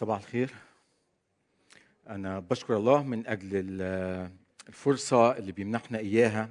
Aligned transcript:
صباح 0.00 0.18
الخير. 0.18 0.50
أنا 2.08 2.38
بشكر 2.38 2.76
الله 2.76 3.02
من 3.02 3.26
أجل 3.26 3.48
ال- 3.52 4.30
الفرصة 4.68 5.36
اللي 5.36 5.52
بيمنحنا 5.52 5.98
إياها 5.98 6.50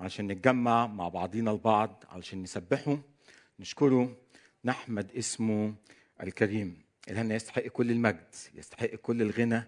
عشان 0.00 0.26
نتجمع 0.26 0.86
مع 0.86 1.08
بعضينا 1.08 1.50
البعض 1.50 2.04
علشان 2.10 2.42
نسبحه 2.42 2.98
نشكره 3.60 4.16
نحمد 4.64 5.12
اسمه 5.12 5.74
الكريم. 6.22 6.82
إلهنا 7.10 7.34
يستحق 7.34 7.62
كل 7.62 7.90
المجد 7.90 8.34
يستحق 8.54 8.86
كل 8.86 9.22
الغنى 9.22 9.62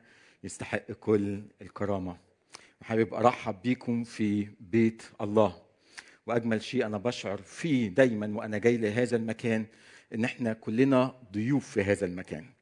يستحق 0.45 0.92
كل 0.92 1.42
الكرامة. 1.62 2.16
حابب 2.82 3.14
أرحب 3.14 3.62
بيكم 3.62 4.04
في 4.04 4.48
بيت 4.60 5.02
الله. 5.20 5.62
وأجمل 6.26 6.62
شيء 6.62 6.86
أنا 6.86 6.98
بشعر 6.98 7.38
فيه 7.42 7.88
دايما 7.88 8.38
وأنا 8.38 8.58
جاي 8.58 8.76
لهذا 8.76 9.16
المكان 9.16 9.66
إن 10.14 10.24
إحنا 10.24 10.52
كلنا 10.52 11.14
ضيوف 11.32 11.70
في 11.70 11.82
هذا 11.82 12.06
المكان. 12.06 12.57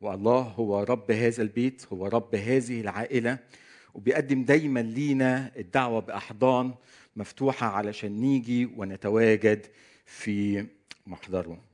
والله 0.00 0.40
هو 0.40 0.82
رب 0.82 1.10
هذا 1.10 1.42
البيت 1.42 1.86
هو 1.92 2.06
رب 2.06 2.34
هذه 2.34 2.80
العائلة 2.80 3.38
وبيقدم 3.94 4.44
دايما 4.44 4.80
لينا 4.80 5.52
الدعوة 5.56 6.00
بأحضان 6.00 6.74
مفتوحة 7.16 7.66
علشان 7.66 8.20
نيجي 8.20 8.66
ونتواجد 8.66 9.66
في 10.06 10.66
محضره. 11.06 11.64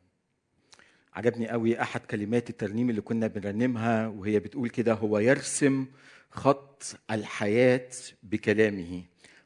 عجبني 1.15 1.49
قوي 1.49 1.83
أحد 1.83 2.01
كلمات 2.01 2.51
الترنيم 2.51 2.91
اللي 2.91 3.01
كنا 3.01 3.27
بنرنمها 3.27 4.07
وهي 4.09 4.39
بتقول 4.39 4.69
كده 4.69 4.95
هو 4.95 5.19
يرسم 5.19 5.87
خط 6.31 6.83
الحياة 7.11 7.91
بكلامه. 8.23 9.03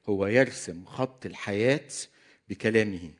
هو 0.08 0.26
يرسم 0.26 0.84
خط 0.84 1.26
الحياة 1.26 1.88
بكلامه. 2.48 3.10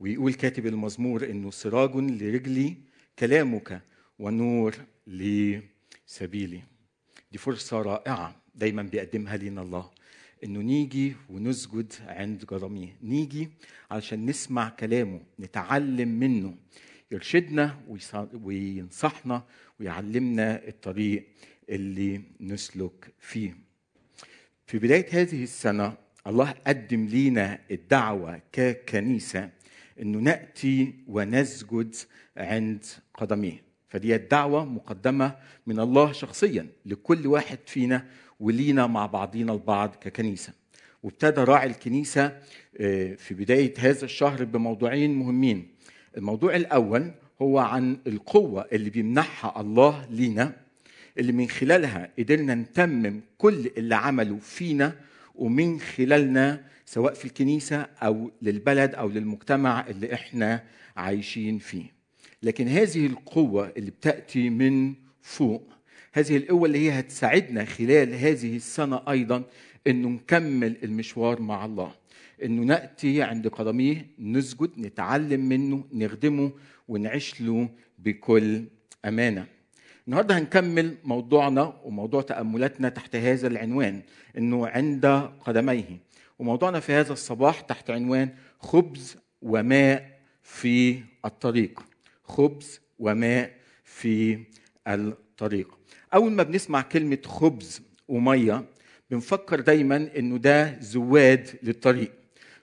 ويقول 0.00 0.34
كاتب 0.34 0.66
المزمور 0.66 1.24
إنه 1.24 1.50
سراج 1.50 1.96
لرجلي 1.96 2.76
كلامك 3.18 3.82
ونور 4.18 4.74
لسبيلي. 5.06 6.62
دي 7.32 7.38
فرصة 7.38 7.82
رائعة 7.82 8.42
دايما 8.54 8.82
بيقدمها 8.82 9.36
لنا 9.36 9.62
الله. 9.62 9.90
إنه 10.44 10.60
نيجي 10.60 11.14
ونسجد 11.28 11.92
عند 12.06 12.44
جراميه. 12.44 12.96
نيجي 13.02 13.48
علشان 13.90 14.26
نسمع 14.26 14.68
كلامه 14.68 15.20
نتعلم 15.40 16.08
منه. 16.08 16.56
يرشدنا 17.10 17.80
وينصحنا 18.42 19.44
ويعلمنا 19.80 20.68
الطريق 20.68 21.28
اللي 21.70 22.22
نسلك 22.40 23.14
فيه. 23.18 23.56
في 24.66 24.78
بداية 24.78 25.06
هذه 25.10 25.42
السنة 25.42 25.96
الله 26.26 26.50
قدم 26.50 27.06
لينا 27.06 27.60
الدعوة 27.70 28.40
ككنيسة 28.52 29.50
إنه 30.00 30.18
نأتي 30.18 30.94
ونسجد 31.06 31.94
عند 32.36 32.84
قدميه. 33.14 33.67
فدي 33.88 34.14
الدعوة 34.14 34.64
مقدمة 34.64 35.36
من 35.66 35.80
الله 35.80 36.12
شخصيا 36.12 36.66
لكل 36.86 37.26
واحد 37.26 37.58
فينا 37.66 38.06
ولينا 38.40 38.86
مع 38.86 39.06
بعضينا 39.06 39.52
البعض 39.52 39.94
ككنيسة. 40.00 40.52
وابتدى 41.02 41.40
راعي 41.40 41.66
الكنيسة 41.66 42.38
آه، 42.80 43.14
في 43.14 43.34
بداية 43.34 43.74
هذا 43.78 44.04
الشهر 44.04 44.44
بموضوعين 44.44 45.14
مهمين. 45.14 45.68
الموضوع 46.16 46.56
الأول 46.56 47.10
هو 47.42 47.58
عن 47.58 47.98
القوة 48.06 48.66
اللي 48.72 48.90
بيمنحها 48.90 49.60
الله 49.60 50.06
لينا 50.10 50.52
اللي 51.18 51.32
من 51.32 51.48
خلالها 51.48 52.10
قدرنا 52.18 52.54
نتمم 52.54 53.20
كل 53.38 53.70
اللي 53.76 53.94
عمله 53.94 54.38
فينا 54.38 54.94
ومن 55.34 55.80
خلالنا 55.80 56.64
سواء 56.86 57.14
في 57.14 57.24
الكنيسة 57.24 57.86
أو 58.02 58.30
للبلد 58.42 58.94
أو 58.94 59.08
للمجتمع 59.08 59.86
اللي 59.88 60.14
إحنا 60.14 60.64
عايشين 60.96 61.58
فيه. 61.58 61.97
لكن 62.42 62.68
هذه 62.68 63.06
القوة 63.06 63.72
اللي 63.76 63.90
بتأتي 63.90 64.50
من 64.50 64.94
فوق 65.22 65.68
هذه 66.12 66.36
القوة 66.36 66.66
اللي 66.66 66.78
هي 66.78 67.00
هتساعدنا 67.00 67.64
خلال 67.64 68.14
هذه 68.14 68.56
السنة 68.56 69.02
أيضا 69.08 69.42
أنه 69.86 70.08
نكمل 70.08 70.76
المشوار 70.82 71.40
مع 71.42 71.64
الله 71.64 71.94
أنه 72.44 72.62
نأتي 72.62 73.22
عند 73.22 73.48
قدميه 73.48 74.06
نسجد 74.18 74.70
نتعلم 74.78 75.48
منه 75.48 75.84
نخدمه 75.92 76.52
ونعيش 76.88 77.40
له 77.40 77.68
بكل 77.98 78.64
أمانة. 79.04 79.46
النهارده 80.06 80.38
هنكمل 80.38 80.94
موضوعنا 81.04 81.80
وموضوع 81.84 82.22
تأملاتنا 82.22 82.88
تحت 82.88 83.16
هذا 83.16 83.46
العنوان 83.46 84.02
إنه 84.38 84.66
عند 84.66 85.06
قدميه. 85.44 85.98
وموضوعنا 86.38 86.80
في 86.80 86.92
هذا 86.92 87.12
الصباح 87.12 87.60
تحت 87.60 87.90
عنوان 87.90 88.28
خبز 88.58 89.16
وماء 89.42 90.20
في 90.42 91.00
الطريق. 91.24 91.80
خبز 92.28 92.80
وماء 92.98 93.54
في 93.84 94.38
الطريق. 94.88 95.78
أول 96.14 96.32
ما 96.32 96.42
بنسمع 96.42 96.80
كلمة 96.80 97.18
خبز 97.26 97.82
ومية 98.08 98.64
بنفكر 99.10 99.60
دايما 99.60 100.10
إنه 100.18 100.36
ده 100.38 100.80
زواد 100.80 101.48
للطريق. 101.62 102.12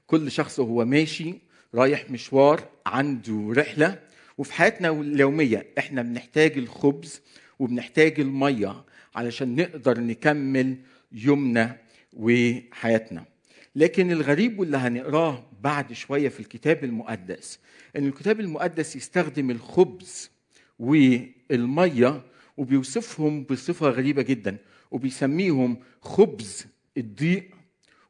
كل 0.07 0.31
شخص 0.31 0.59
وهو 0.59 0.85
ماشي 0.85 1.33
رايح 1.75 2.11
مشوار 2.11 2.67
عنده 2.85 3.53
رحلة 3.57 3.99
وفي 4.37 4.53
حياتنا 4.53 4.89
اليومية 4.89 5.65
إحنا 5.77 6.01
بنحتاج 6.01 6.57
الخبز 6.57 7.21
وبنحتاج 7.59 8.19
المية 8.19 8.83
علشان 9.15 9.55
نقدر 9.55 9.99
نكمل 9.99 10.77
يومنا 11.11 11.77
وحياتنا. 12.13 13.25
لكن 13.75 14.11
الغريب 14.11 14.59
واللي 14.59 14.77
هنقراه 14.77 15.43
بعد 15.65 15.93
شوية 15.93 16.29
في 16.29 16.39
الكتاب 16.39 16.83
المقدس 16.83 17.59
إن 17.95 18.07
الكتاب 18.07 18.39
المقدس 18.39 18.95
يستخدم 18.95 19.51
الخبز 19.51 20.31
والمية 20.79 22.21
وبيوصفهم 22.57 23.43
بصفة 23.43 23.89
غريبة 23.89 24.21
جدا 24.21 24.57
وبيسميهم 24.91 25.77
خبز 26.01 26.65
الضيق 26.97 27.49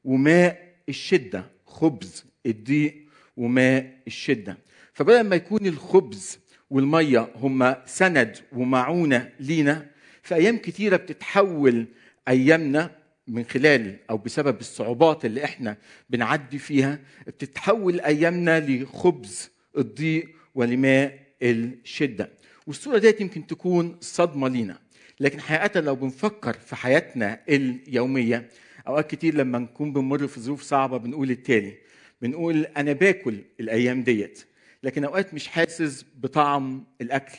وماء 0.03 0.73
الشدة 0.89 1.45
خبز 1.65 2.25
الضيق 2.45 2.95
وماء 3.38 3.99
الشدة. 4.07 4.57
فبدل 4.94 5.21
ما 5.21 5.35
يكون 5.35 5.65
الخبز 5.65 6.39
والمية 6.69 7.29
هما 7.35 7.83
سند 7.85 8.38
ومعونة 8.51 9.29
لينا 9.39 9.88
في 10.23 10.35
أيام 10.35 10.57
كتيرة 10.57 10.95
بتتحول 10.97 11.85
أيامنا 12.27 12.91
من 13.28 13.44
خلال 13.46 13.96
أو 14.09 14.18
بسبب 14.18 14.59
الصعوبات 14.59 15.25
اللي 15.25 15.44
إحنا 15.44 15.78
بنعدي 16.09 16.58
فيها 16.58 17.00
بتتحول 17.28 18.00
أيامنا 18.00 18.59
لخبز 18.59 19.50
الضيق 19.78 20.30
ولماء 20.56 21.19
الشدة. 21.41 22.30
والصورة 22.68 22.97
ديت 22.97 23.22
يمكن 23.22 23.47
تكون 23.47 23.97
صدمة 24.02 24.47
لينا. 24.47 24.78
لكن 25.19 25.41
حقيقة 25.41 25.80
لو 25.80 25.96
بنفكر 25.96 26.53
في 26.53 26.75
حياتنا 26.75 27.40
اليومية 27.50 28.50
أوقات 28.88 29.09
كتير 29.12 29.36
لما 29.36 29.59
نكون 29.59 29.94
بنمر 29.94 30.28
في 30.28 30.40
ظروف 30.40 30.62
صعبة 30.62 30.97
بنقول 30.97 31.31
التالي 31.31 31.78
بنقول 32.22 32.66
أنا 32.78 32.94
باكل 32.94 33.42
الأيام 33.59 34.03
ديت 34.03 34.44
لكن 34.84 35.03
أوقات 35.03 35.34
مش 35.34 35.47
حاسس 35.47 36.06
بطعم 36.16 36.84
الأكل. 37.02 37.38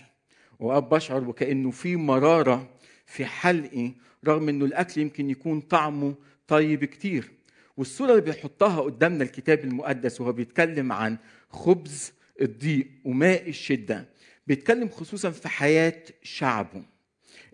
وأوقات 0.58 0.82
بشعر 0.84 1.28
وكأنه 1.28 1.70
في 1.70 1.96
مرارة 1.96 2.70
في 3.06 3.24
حلقي 3.26 3.92
رغم 4.28 4.48
إنه 4.48 4.64
الأكل 4.64 5.00
يمكن 5.00 5.30
يكون 5.30 5.60
طعمه 5.60 6.14
طيب 6.48 6.84
كتير. 6.84 7.30
والصورة 7.76 8.10
اللي 8.10 8.22
بيحطها 8.22 8.80
قدامنا 8.80 9.24
الكتاب 9.24 9.64
المقدس 9.64 10.20
وهو 10.20 10.32
بيتكلم 10.32 10.92
عن 10.92 11.16
خبز 11.50 12.12
الضيق 12.40 12.86
وماء 13.04 13.48
الشدة 13.48 14.08
بيتكلم 14.46 14.88
خصوصا 14.88 15.30
في 15.30 15.48
حياة 15.48 16.02
شعبه. 16.22 16.82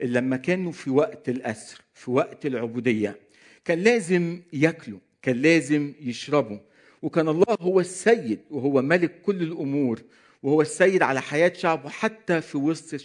اللي 0.02 0.20
لما 0.20 0.36
كانوا 0.36 0.72
في 0.72 0.90
وقت 0.90 1.28
الأسر 1.28 1.80
في 1.94 2.10
وقت 2.10 2.46
العبودية 2.46 3.18
كان 3.64 3.78
لازم 3.78 4.42
ياكلوا 4.52 4.98
كان 5.22 5.36
لازم 5.36 5.92
يشربوا. 6.00 6.58
وكان 7.02 7.28
الله 7.28 7.56
هو 7.60 7.80
السيد 7.80 8.38
وهو 8.50 8.82
ملك 8.82 9.22
كل 9.22 9.42
الأمور 9.42 10.02
وهو 10.42 10.60
السيد 10.62 11.02
على 11.02 11.20
حياة 11.22 11.52
شعبه 11.56 11.88
حتى 11.88 12.40
في 12.40 12.58
وسط 12.58 13.00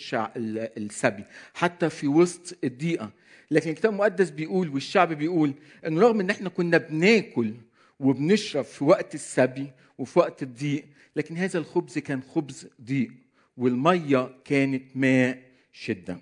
السبي 0.77 1.23
حتى 1.53 1.89
في 1.89 2.07
وسط 2.07 2.57
الضيقة. 2.63 3.11
لكن 3.51 3.69
الكتاب 3.69 3.91
المقدس 3.91 4.29
بيقول 4.29 4.69
والشعب 4.69 5.13
بيقول 5.13 5.53
إن 5.87 5.99
رغم 5.99 6.19
إن 6.19 6.29
إحنا 6.29 6.49
كنا 6.49 6.77
بناكل 6.77 7.53
وبنشرب 7.99 8.63
في 8.65 8.83
وقت 8.83 9.15
السبي 9.15 9.71
وفي 9.97 10.19
وقت 10.19 10.43
الضيق 10.43 10.85
لكن 11.15 11.37
هذا 11.37 11.59
الخبز 11.59 11.97
كان 11.97 12.21
خبز 12.21 12.67
ضيق 12.81 13.11
والمية 13.57 14.29
كانت 14.45 14.83
ماء 14.95 15.43
شدة. 15.71 16.19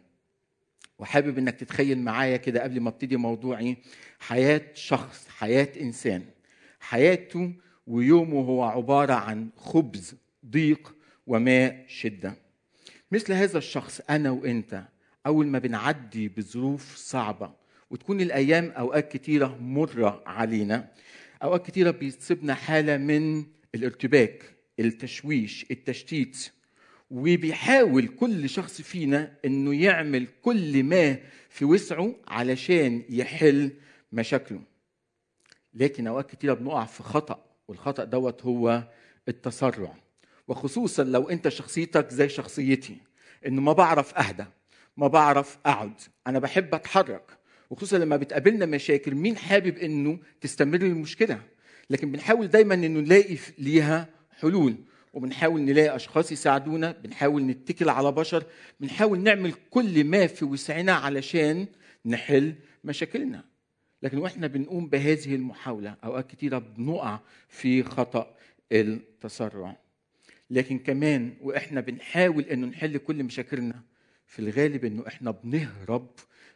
وحابب 1.00 1.38
إنك 1.38 1.56
تتخيل 1.56 2.00
معايا 2.00 2.38
كده 2.38 2.64
قبل 2.64 2.80
ما 2.80 2.90
أبتدي 2.90 3.18
موضوعي 3.18 3.78
حياة 4.20 4.62
شخص 4.74 5.28
حياة 5.28 5.70
إنسان 5.82 6.24
حياته 6.80 7.54
ويومه 7.88 8.40
هو 8.40 8.64
عبارة 8.64 9.14
عن 9.14 9.50
خبز 9.58 10.16
ضيق 10.46 10.96
وماء 11.28 11.86
شدة. 11.88 12.36
مثل 13.12 13.34
هذا 13.34 13.58
الشخص 13.58 14.02
أنا 14.10 14.32
وأنت 14.32 14.84
أول 15.26 15.48
ما 15.48 15.60
بنعدي 15.60 16.28
بظروف 16.28 16.96
صعبة 16.96 17.54
وتكون 17.90 18.22
الأيام 18.22 18.72
أوقات 18.72 19.12
كتيرة 19.12 19.58
مرة 19.62 20.24
علينا 20.26 20.92
أوقات 21.44 21.66
كتيرة 21.66 21.92
بيصيبنا 21.92 22.54
حالة 22.54 22.98
من 22.98 23.46
الارتباك 23.76 24.56
التشويش 24.80 25.66
التشتيت 25.72 26.52
وبيحاول 27.12 28.08
كل 28.08 28.50
شخص 28.50 28.82
فينا 28.82 29.38
إنه 29.46 29.82
يعمل 29.82 30.28
كل 30.42 30.84
ما 30.84 31.18
في 31.50 31.66
وسعه 31.66 32.16
علشان 32.28 33.04
يحل 33.10 33.72
مشاكله. 34.12 34.62
لكن 35.74 36.08
أوقات 36.08 36.30
كتيرة 36.32 36.54
بنقع 36.54 36.86
في 36.86 37.04
خطأ 37.04 37.46
والخطأ 37.68 38.04
دوت 38.04 38.46
هو 38.46 38.84
التسرع. 39.28 39.96
وخصوصا 40.48 41.04
لو 41.04 41.30
أنت 41.30 41.50
شخصيتك 41.50 42.10
زي 42.10 42.30
شخصيتي 42.30 42.98
إنه 43.48 43.62
ما 43.62 43.74
بعرف 43.74 44.16
أهدى. 44.16 44.46
ما 44.98 45.08
بعرف 45.08 45.58
أقعد. 45.66 45.94
أنا 46.28 46.40
بحب 46.40 46.76
أتحرك. 46.76 47.38
وخصوصا 47.70 47.98
لما 47.98 48.18
بتقابلنا 48.18 48.66
مشاكل 48.66 49.16
مين 49.16 49.38
حابب 49.38 49.78
إنه 49.78 50.20
تستمر 50.42 50.82
المشكلة؟ 50.82 51.42
لكن 51.90 52.12
بنحاول 52.12 52.48
دايما 52.48 52.74
إنه 52.74 53.00
نلاقي 53.00 53.38
ليها 53.58 54.10
حلول. 54.40 54.76
وبنحاول 55.14 55.62
نلاقي 55.62 55.96
أشخاص 55.96 56.32
يساعدونا. 56.32 56.92
بنحاول 56.92 57.44
نتكل 57.44 57.90
على 57.90 58.12
بشر. 58.12 58.44
بنحاول 58.80 59.20
نعمل 59.20 59.54
كل 59.70 60.04
ما 60.04 60.28
في 60.28 60.46
وسعنا 60.46 60.94
علشان 60.94 61.68
نحل 62.06 62.56
مشاكلنا. 62.84 63.44
لكن 64.04 64.18
وإحنا 64.18 64.48
بنقوم 64.48 64.90
بهذه 64.90 65.36
المحاولة 65.36 65.96
أوقات 66.04 66.32
كتيرة 66.32 66.58
بنقع 66.58 67.20
في 67.48 67.84
خطأ 67.84 68.36
التسرع. 68.72 69.78
لكن 70.50 70.80
كمان 70.80 71.34
وإحنا 71.42 71.82
بنحاول 71.82 72.44
إنه 72.44 72.68
نحل 72.68 72.98
كل 72.98 73.24
مشاكلنا 73.24 73.82
في 74.26 74.40
الغالب 74.40 74.86
إنه 74.86 75.08
إحنا 75.08 75.32
بنهرب 75.32 76.10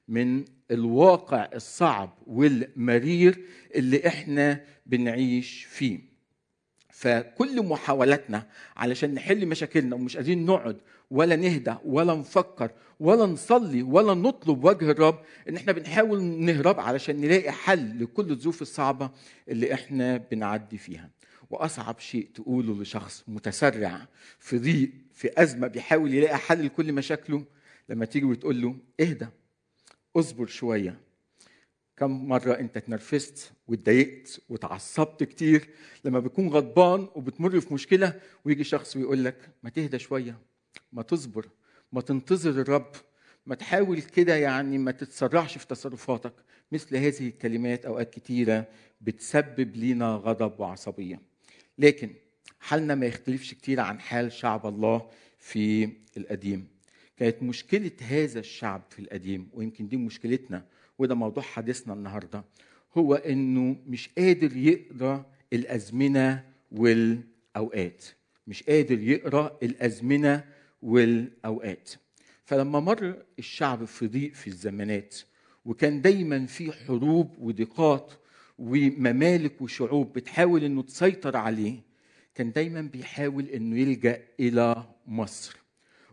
من 0.07 0.45
الواقع 0.71 1.49
الصعب 1.55 2.17
والمرير 2.27 3.45
اللي 3.75 4.07
إحنا 4.07 4.63
بنعيش 4.85 5.63
فيه. 5.69 6.09
فكل 6.89 7.65
محاولاتنا 7.65 8.47
علشان 8.77 9.13
نحل 9.13 9.45
مشاكلنا 9.47 9.95
ومش 9.95 10.17
قادرين 10.17 10.45
نقعد 10.45 10.77
ولا 11.11 11.35
نهدى 11.35 11.75
ولا 11.85 12.15
نفكر 12.15 12.71
ولا 12.99 13.25
نصلي 13.25 13.83
ولا 13.83 14.13
نطلب 14.13 14.63
وجه 14.63 14.91
الرب 14.91 15.19
إن 15.49 15.55
إحنا 15.55 15.71
بنحاول 15.71 16.23
نهرب 16.23 16.79
علشان 16.79 17.21
نلاقي 17.21 17.51
حل 17.51 18.03
لكل 18.03 18.31
الظروف 18.31 18.61
الصعبة 18.61 19.09
اللي 19.49 19.73
إحنا 19.73 20.17
بنعدي 20.17 20.77
فيها. 20.77 21.09
وأصعب 21.49 21.99
شيء 21.99 22.27
تقوله 22.35 22.81
لشخص 22.81 23.23
متسرع 23.27 24.07
في 24.39 24.57
ضيق 24.57 24.91
في 25.13 25.29
أزمة 25.37 25.67
بيحاول 25.67 26.13
يلاقي 26.13 26.37
حل 26.37 26.65
لكل 26.65 26.93
مشاكله 26.93 27.45
لما 27.89 28.05
تيجي 28.05 28.25
وتقول 28.25 28.61
له 28.61 28.75
اهدى 28.99 29.27
اصبر 30.15 30.45
شوية. 30.45 30.99
كم 31.97 32.27
مرة 32.27 32.53
أنت 32.53 32.77
اتنرفزت 32.77 33.51
واتضايقت 33.67 34.41
واتعصبت 34.49 35.23
كتير 35.23 35.69
لما 36.05 36.19
بتكون 36.19 36.47
غضبان 36.49 37.07
وبتمر 37.15 37.59
في 37.59 37.73
مشكلة 37.73 38.19
ويجي 38.45 38.63
شخص 38.63 38.95
ويقول 38.95 39.25
لك 39.25 39.49
ما 39.63 39.69
تهدى 39.69 39.99
شوية 39.99 40.39
ما 40.91 41.01
تصبر 41.01 41.49
ما 41.91 42.01
تنتظر 42.01 42.49
الرب 42.49 42.91
ما 43.45 43.55
تحاول 43.55 44.01
كده 44.01 44.35
يعني 44.35 44.77
ما 44.77 44.91
تتسرعش 44.91 45.57
في 45.57 45.67
تصرفاتك. 45.67 46.33
مثل 46.71 46.97
هذه 46.97 47.27
الكلمات 47.27 47.85
أوقات 47.85 48.13
كتيرة 48.13 48.67
بتسبب 49.01 49.75
لينا 49.75 50.15
غضب 50.15 50.59
وعصبية. 50.59 51.21
لكن 51.77 52.13
حالنا 52.59 52.95
ما 52.95 53.05
يختلفش 53.05 53.53
كتير 53.53 53.79
عن 53.79 53.99
حال 53.99 54.31
شعب 54.31 54.65
الله 54.65 55.09
في 55.37 55.89
القديم. 56.17 56.67
كانت 57.19 57.43
مشكلة 57.43 57.91
هذا 58.01 58.39
الشعب 58.39 58.81
في 58.89 58.99
القديم 58.99 59.49
ويمكن 59.53 59.87
دي 59.87 59.97
مشكلتنا 59.97 60.65
وده 60.97 61.15
موضوع 61.15 61.43
حديثنا 61.43 61.93
النهارده 61.93 62.43
هو 62.97 63.15
إنه 63.15 63.75
مش 63.87 64.09
قادر 64.17 64.57
يقرأ 64.57 65.25
الأزمنة 65.53 66.45
والأوقات. 66.71 68.05
مش 68.47 68.63
قادر 68.63 68.99
يقرأ 68.99 69.57
الأزمنة 69.63 70.43
والأوقات. 70.81 71.89
فلما 72.45 72.79
مر 72.79 73.23
الشعب 73.39 73.85
في 73.85 74.07
ضيق 74.07 74.33
في 74.33 74.47
الزمانات 74.47 75.15
وكان 75.65 76.01
دايما 76.01 76.45
في 76.45 76.71
حروب 76.71 77.35
وضيقات 77.39 78.11
وممالك 78.59 79.61
وشعوب 79.61 80.13
بتحاول 80.13 80.63
إنه 80.63 80.81
تسيطر 80.83 81.37
عليه 81.37 81.79
كان 82.35 82.51
دايما 82.51 82.81
بيحاول 82.81 83.45
إنه 83.45 83.77
يلجأ 83.79 84.21
إلى 84.39 84.83
مصر. 85.07 85.57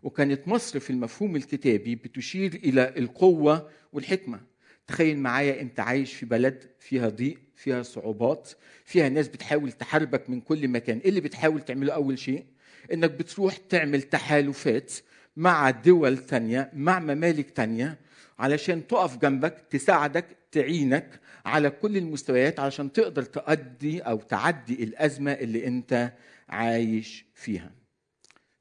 وكانت 0.03 0.47
مصر 0.47 0.79
في 0.79 0.89
المفهوم 0.89 1.35
الكتابي 1.35 1.95
بتشير 1.95 2.53
إلى 2.53 2.93
القوة 2.97 3.69
والحكمة. 3.93 4.39
تخيل 4.87 5.17
معايا 5.19 5.61
أنت 5.61 5.79
عايش 5.79 6.13
في 6.13 6.25
بلد 6.25 6.63
فيها 6.79 7.09
ضيق 7.09 7.37
فيها 7.55 7.83
صعوبات 7.83 8.51
فيها 8.85 9.09
ناس 9.09 9.27
بتحاول 9.27 9.71
تحاربك 9.71 10.29
من 10.29 10.41
كل 10.41 10.67
مكان. 10.67 10.97
إيه 10.97 11.09
اللي 11.09 11.21
بتحاول 11.21 11.61
تعمله 11.61 11.93
أول 11.93 12.19
شيء؟ 12.19 12.45
إنك 12.93 13.11
بتروح 13.11 13.57
تعمل 13.57 14.01
تحالفات 14.01 14.93
مع 15.37 15.69
دول 15.69 16.17
تانية 16.17 16.71
مع 16.73 16.99
ممالك 16.99 17.51
تانية 17.51 17.97
علشان 18.39 18.87
تقف 18.87 19.17
جنبك 19.17 19.65
تساعدك 19.69 20.25
تعينك 20.51 21.19
على 21.45 21.69
كل 21.69 21.97
المستويات 21.97 22.59
علشان 22.59 22.91
تقدر 22.91 23.23
تؤدي 23.23 23.99
أو 24.01 24.17
تعدي 24.17 24.83
الأزمة 24.83 25.31
اللي 25.31 25.67
أنت 25.67 26.13
عايش 26.49 27.25
فيها. 27.33 27.71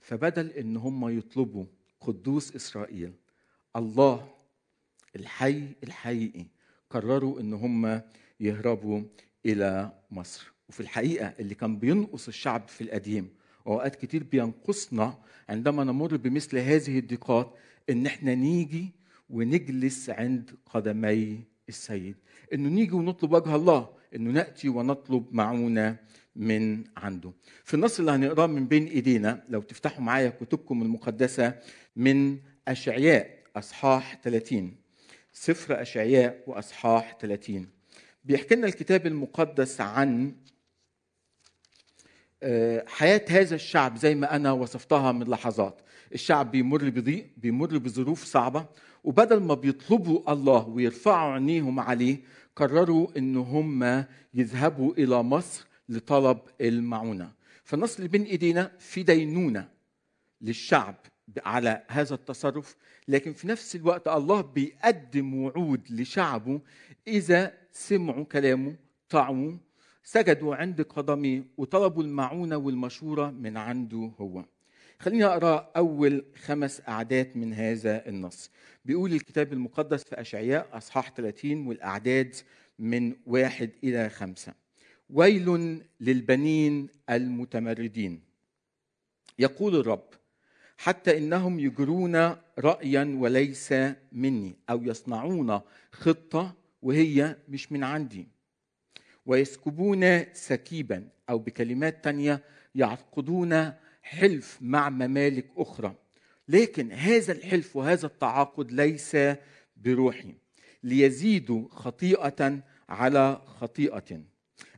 فبدل 0.06 0.50
إن 0.50 0.76
هم 0.76 1.18
يطلبوا 1.18 1.64
قدوس 2.00 2.56
إسرائيل 2.56 3.12
الله 3.76 4.28
الحي 5.16 5.62
الحقيقي 5.84 6.46
قرروا 6.90 7.40
إن 7.40 7.52
هم 7.52 8.00
يهربوا 8.40 9.02
إلى 9.46 9.92
مصر. 10.10 10.52
وفي 10.68 10.80
الحقيقة 10.80 11.26
اللي 11.40 11.54
كان 11.54 11.78
بينقص 11.78 12.28
الشعب 12.28 12.68
في 12.68 12.80
القديم 12.80 13.28
وأوقات 13.64 13.96
كتير 13.96 14.22
بينقصنا 14.24 15.18
عندما 15.48 15.84
نمر 15.84 16.16
بمثل 16.16 16.58
هذه 16.58 16.98
الضيقات 16.98 17.54
إن 17.90 18.06
إحنا 18.06 18.34
نيجي 18.34 18.92
ونجلس 19.30 20.10
عند 20.10 20.50
قدمي 20.66 21.40
السيد. 21.68 22.16
إنه 22.52 22.68
نيجي 22.68 22.94
ونطلب 22.94 23.32
وجه 23.32 23.56
الله 23.56 23.88
إنه 24.14 24.30
نأتي 24.30 24.68
ونطلب 24.68 25.26
معونة 25.34 25.96
من 26.36 26.84
عنده. 26.96 27.32
في 27.64 27.74
النص 27.74 27.98
اللي 27.98 28.10
هنقراه 28.10 28.46
من 28.46 28.66
بين 28.66 28.86
إيدينا 28.86 29.44
لو 29.48 29.62
تفتحوا 29.62 30.02
معايا 30.04 30.28
كتبكم 30.28 30.82
المقدسة 30.82 31.54
من 31.96 32.38
أشعياء 32.68 33.38
أصحاح 33.56 34.20
30 34.24 34.76
سفر 35.32 35.82
أشعياء 35.82 36.42
وأصحاح 36.46 37.16
30 37.20 37.68
بيحكي 38.24 38.54
لنا 38.54 38.66
الكتاب 38.66 39.06
المقدس 39.06 39.80
عن 39.80 40.34
حياة 42.86 43.24
هذا 43.28 43.54
الشعب 43.54 43.96
زي 43.96 44.14
ما 44.14 44.36
أنا 44.36 44.52
وصفتها 44.52 45.12
من 45.12 45.26
لحظات. 45.26 45.80
الشعب 46.14 46.50
بيمر 46.50 46.90
بضيق 46.90 47.30
بيمر 47.36 47.78
بظروف 47.78 48.24
صعبة 48.24 48.66
وبدل 49.04 49.40
ما 49.40 49.54
بيطلبوا 49.54 50.32
الله 50.32 50.68
ويرفعوا 50.68 51.32
عينيهم 51.32 51.80
عليه 51.80 52.20
قرروا 52.56 53.18
إن 53.18 53.36
هم 53.36 54.04
يذهبوا 54.34 54.92
إلى 54.94 55.22
مصر 55.22 55.66
لطلب 55.88 56.38
المعونة. 56.60 57.32
فالنص 57.64 57.96
اللي 57.96 58.08
بين 58.08 58.22
إيدينا 58.22 58.72
في 58.78 59.02
دينونة 59.02 59.68
للشعب 60.40 60.96
على 61.44 61.82
هذا 61.88 62.14
التصرف 62.14 62.76
لكن 63.08 63.32
في 63.32 63.48
نفس 63.48 63.76
الوقت 63.76 64.08
الله 64.08 64.40
بيقدم 64.40 65.34
وعود 65.34 65.80
لشعبه 65.90 66.60
إذا 67.08 67.52
سمعوا 67.72 68.24
كلامه 68.24 68.76
طاعوا 69.08 69.52
سجدوا 70.04 70.56
عند 70.56 70.82
قدمه 70.82 71.44
وطلبوا 71.56 72.02
المعونة 72.02 72.56
والمشورة 72.56 73.30
من 73.30 73.56
عنده 73.56 74.12
هو. 74.20 74.44
خليني 74.98 75.24
أقرأ 75.24 75.70
أول 75.76 76.24
خمس 76.44 76.82
أعداد 76.88 77.36
من 77.36 77.54
هذا 77.54 78.08
النص. 78.08 78.50
بيقول 78.84 79.12
الكتاب 79.12 79.52
المقدس 79.52 80.04
في 80.04 80.20
أشعياء 80.20 80.68
أصحاح 80.72 81.10
30 81.10 81.66
والأعداد 81.66 82.34
من 82.78 83.16
واحد 83.26 83.70
إلى 83.84 84.08
خمسة. 84.08 84.65
ويل 85.10 85.80
للبنين 86.00 86.88
المتمردين. 87.10 88.20
يقول 89.38 89.76
الرب 89.76 90.08
حتى 90.78 91.18
إنهم 91.18 91.60
يجرون 91.60 92.36
رايا 92.58 93.16
وليس 93.18 93.74
مني 94.12 94.56
أو 94.70 94.82
يصنعون 94.82 95.60
خطة 95.92 96.54
وهي 96.82 97.36
مش 97.48 97.72
من 97.72 97.84
عندي. 97.84 98.28
ويسكبون 99.26 100.24
سكيبا 100.32 101.08
أو 101.30 101.38
بكلمات 101.38 102.04
تانية 102.04 102.42
يعقدون 102.74 103.72
حلف 104.02 104.58
مع 104.60 104.88
ممالك 104.88 105.46
أخرى. 105.56 105.94
لكن 106.48 106.92
هذا 106.92 107.32
الحلف 107.32 107.76
وهذا 107.76 108.06
التعاقد 108.06 108.72
ليس 108.72 109.16
بروحي 109.76 110.34
ليزيدوا 110.82 111.68
خطيئة 111.70 112.60
على 112.88 113.42
خطيئة. 113.46 114.20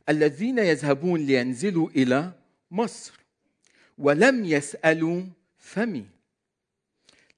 الذين 0.09 0.59
يذهبون 0.59 1.19
لينزلوا 1.19 1.89
إلى 1.89 2.31
مصر 2.71 3.19
ولم 3.97 4.45
يسألوا 4.45 5.23
فمي 5.57 6.05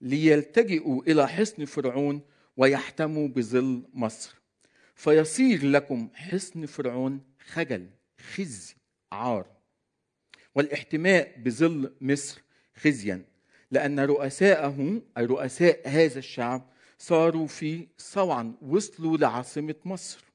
ليلتجئوا 0.02 1.04
إلى 1.04 1.28
حصن 1.28 1.66
فرعون 1.66 2.22
ويحتموا 2.58 3.28
بظل 3.28 3.84
مصر. 3.94 4.36
فيصير 4.96 5.66
لكم 5.66 6.10
حصن 6.14 6.66
فرعون 6.66 7.22
خجل 7.48 7.90
خزي 8.36 8.76
عار. 9.12 9.46
والاحتماء 10.56 11.40
بظل 11.40 11.94
مصر 12.02 12.42
خزيا 12.76 13.26
لأن 13.72 14.00
رؤساءه 14.00 15.02
أي 15.18 15.26
رؤساء 15.26 15.90
هذا 15.90 16.20
الشعب 16.20 16.70
صاروا 16.98 17.48
في 17.48 17.88
صوعا 17.98 18.54
وصلوا 18.62 19.18
لعاصمة 19.18 19.76
مصر. 19.86 20.31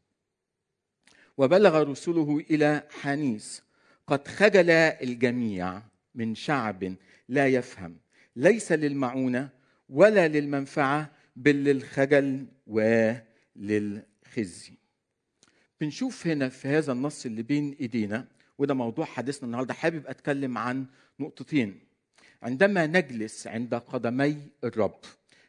وبلغ 1.38 1.82
رسله 1.82 2.38
إلى 2.50 2.82
حانيس 2.90 3.62
قد 4.06 4.28
خجل 4.28 4.70
الجميع 4.70 5.82
من 6.14 6.34
شعب 6.34 6.94
لا 7.28 7.48
يفهم 7.48 7.96
ليس 8.36 8.72
للمعونة 8.72 9.48
ولا 9.88 10.28
للمنفعة 10.28 11.10
بل 11.36 11.64
للخجل 11.64 12.46
وللخزي. 12.66 14.72
بنشوف 15.80 16.26
هنا 16.26 16.48
في 16.48 16.68
هذا 16.68 16.92
النص 16.92 17.26
اللي 17.26 17.42
بين 17.42 17.76
إيدينا 17.80 18.26
وده 18.58 18.74
موضوع 18.74 19.04
حديثنا 19.04 19.46
النهارده 19.46 19.74
حابب 19.74 20.06
أتكلم 20.06 20.58
عن 20.58 20.86
نقطتين. 21.20 21.80
عندما 22.42 22.86
نجلس 22.86 23.46
عند 23.46 23.74
قدمي 23.74 24.36
الرب 24.64 25.00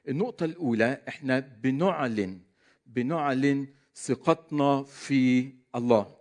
النقطة 0.08 0.46
الأولى 0.46 1.02
إحنا 1.08 1.40
بنعلن 1.40 2.40
بنعلن 2.86 3.68
ثقتنا 3.96 4.84
في 4.84 5.52
الله. 5.78 6.18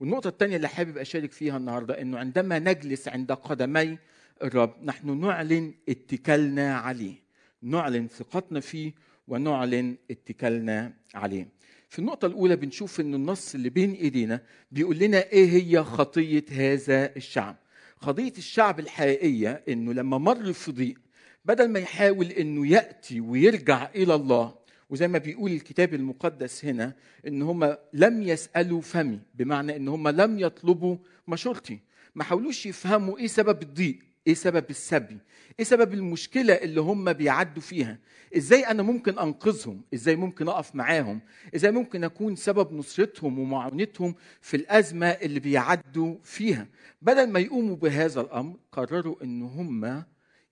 والنقطة 0.00 0.28
الثانية 0.28 0.56
اللي 0.56 0.68
حابب 0.68 0.98
أشارك 0.98 1.32
فيها 1.32 1.56
النهاردة 1.56 2.00
إنه 2.00 2.18
عندما 2.18 2.58
نجلس 2.58 3.08
عند 3.08 3.32
قدمي 3.32 3.98
الرب 4.42 4.74
نحن 4.84 5.20
نعلن 5.20 5.74
اتكالنا 5.88 6.76
عليه. 6.76 7.14
نعلن 7.62 8.08
ثقتنا 8.08 8.60
فيه 8.60 8.92
ونعلن 9.28 9.96
اتكالنا 10.10 10.92
عليه. 11.14 11.48
في 11.88 11.98
النقطة 11.98 12.26
الأولى 12.26 12.56
بنشوف 12.56 13.00
إن 13.00 13.14
النص 13.14 13.54
اللي 13.54 13.70
بين 13.70 13.92
إيدينا 13.92 14.42
بيقول 14.72 14.98
لنا 14.98 15.18
إيه 15.18 15.50
هي 15.50 15.84
خطية 15.84 16.44
هذا 16.50 17.16
الشعب. 17.16 17.56
قضية 18.00 18.32
الشعب 18.38 18.80
الحقيقية 18.80 19.64
إنه 19.68 19.92
لما 19.92 20.18
مر 20.18 20.52
في 20.52 20.72
ضيق 20.72 20.98
بدل 21.44 21.68
ما 21.68 21.78
يحاول 21.78 22.26
إنه 22.26 22.66
يأتي 22.66 23.20
ويرجع 23.20 23.90
إلى 23.94 24.14
الله 24.14 24.57
وزي 24.90 25.08
ما 25.08 25.18
بيقول 25.18 25.52
الكتاب 25.52 25.94
المقدس 25.94 26.64
هنا 26.64 26.94
إن 27.26 27.42
هم 27.42 27.76
لم 27.92 28.22
يسألوا 28.22 28.80
فمي 28.80 29.20
بمعنى 29.34 29.76
إن 29.76 29.88
هم 29.88 30.08
لم 30.08 30.38
يطلبوا 30.38 30.96
مشورتي. 31.28 31.80
ما 32.14 32.24
حاولوش 32.24 32.66
يفهموا 32.66 33.18
إيه 33.18 33.26
سبب 33.26 33.62
الضيق 33.62 33.98
إيه 34.26 34.34
سبب 34.34 34.64
السبي 34.70 35.18
إيه 35.58 35.64
سبب 35.64 35.94
المشكلة 35.94 36.54
اللي 36.54 36.80
هم 36.80 37.12
بيعدوا 37.12 37.62
فيها. 37.62 37.98
إزاي 38.36 38.60
أنا 38.66 38.82
ممكن 38.82 39.18
أنقذهم؟ 39.18 39.80
إزاي 39.94 40.16
ممكن 40.16 40.48
أقف 40.48 40.74
معاهم؟ 40.74 41.20
إزاي 41.54 41.70
ممكن 41.70 42.04
أكون 42.04 42.36
سبب 42.36 42.72
نصرتهم 42.72 43.38
ومعاونتهم 43.38 44.14
في 44.40 44.56
الأزمة 44.56 45.06
اللي 45.06 45.40
بيعدوا 45.40 46.16
فيها؟ 46.22 46.68
بدل 47.02 47.30
ما 47.30 47.40
يقوموا 47.40 47.76
بهذا 47.76 48.20
الأمر 48.20 48.56
قرروا 48.72 49.24
إن 49.24 49.42
هم 49.42 50.04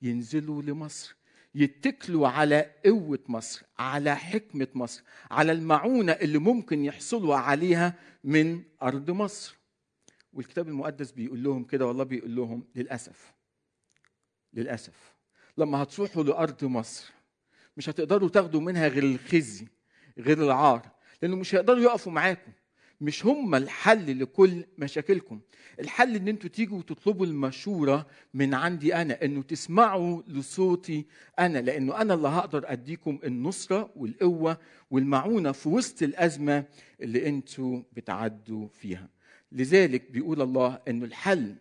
ينزلوا 0.03 0.63
لمصر. 0.63 1.16
يتكلوا 1.57 2.29
على 2.29 2.71
قوة 2.85 3.19
مصر 3.29 3.63
على 3.79 4.17
حكمة 4.17 4.69
مصر 4.75 5.03
على 5.31 5.53
المعونة 5.53 6.13
اللي 6.13 6.39
ممكن 6.39 6.85
يحصلوا 6.85 7.37
عليها 7.37 7.95
من 8.25 8.63
أرض 8.83 9.11
مصر. 9.11 9.57
والكتاب 10.33 10.69
المقدس 10.69 11.11
بيقول 11.11 11.43
لهم 11.43 11.65
كده 11.65 11.87
والله 11.87 12.05
بيقول 12.05 12.37
لهم 12.37 12.65
للأسف 12.75 13.33
للأسف 14.55 15.15
لما 15.59 15.83
هتروحوا 15.83 16.25
لأرض 16.25 16.65
مصر 16.65 17.13
مش 17.77 17.89
هتقدروا 17.89 18.29
تاخدوا 18.29 18.61
منها 18.61 18.89
غير 18.89 19.05
الخزي 19.05 19.67
غير 20.19 20.43
العار 20.45 20.91
لأنه 21.23 21.37
مش 21.37 21.55
هيقدروا 21.55 21.79
يقفوا 21.83 22.13
معاكم. 22.13 22.53
مش 23.01 23.27
هم 23.27 23.55
الحل 23.55 24.19
لكل 24.23 24.65
مشاكلكم. 24.79 25.41
الحل 25.81 26.17
إن 26.17 26.29
أنتوا 26.29 26.51
تيجوا 26.51 26.79
وتطلبوا 26.79 27.27
المشورة 27.27 28.07
من 28.35 28.55
عندي 28.55 28.95
أنا 28.95 29.25
إنه 29.25 29.43
تسمعوا 29.43 30.23
لصوتي 30.29 31.07
أنا 31.39 31.59
لأنه 31.59 32.01
أنا 32.01 32.15
اللي 32.15 32.29
هقدر 32.29 32.63
أديكم 32.73 33.19
النصرة 33.25 33.91
والقوة 33.97 34.59
والمعونة 34.91 35.53
في 35.53 35.69
وسط 35.69 36.03
الأزمة 36.03 36.65
اللي 37.01 37.29
أنتوا 37.29 37.83
بتعدوا 37.93 38.69
فيها. 38.69 39.09
لذلك 39.53 40.11
بيقول 40.11 40.43
الله 40.43 40.79
إنه 40.89 41.05
الحل 41.05 41.55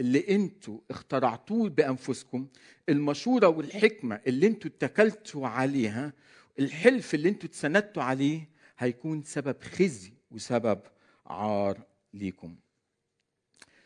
اللي 0.00 0.24
أنتوا 0.28 0.78
اخترعتوه 0.90 1.68
بأنفسكم 1.68 2.46
المشورة 2.88 3.46
والحكمة 3.48 4.20
اللي 4.26 4.46
أنتوا 4.46 4.70
اتكلتوا 4.70 5.48
عليها 5.48 6.12
الحلف 6.58 7.14
اللي 7.14 7.28
أنتوا 7.28 7.48
اتسندتوا 7.48 8.02
عليه 8.02 8.48
هيكون 8.78 9.22
سبب 9.22 9.56
خزي 9.62 10.12
وسبب 10.30 10.80
عار 11.26 11.82
ليكم. 12.14 12.56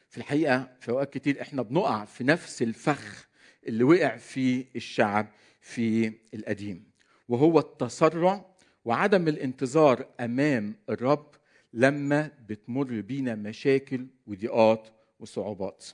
في 0.08 0.18
الحقيقة 0.18 0.76
في 0.80 0.90
أوقات 0.90 1.12
كتير 1.12 1.42
إحنا 1.42 1.62
بنقع 1.62 2.04
في 2.04 2.24
نفس 2.24 2.62
الفخ 2.62 3.28
اللي 3.66 3.84
وقع 3.84 4.16
فيه 4.16 4.64
الشعب 4.76 5.26
في 5.60 6.12
القديم 6.34 6.90
وهو 7.28 7.58
التسرع 7.58 8.54
وعدم 8.84 9.28
الانتظار 9.28 10.06
أمام 10.20 10.76
الرب 10.88 11.34
لما 11.72 12.30
بتمر 12.48 13.00
بينا 13.00 13.34
مشاكل 13.34 14.06
وضيقات 14.26 14.88
وصعوبات. 15.18 15.86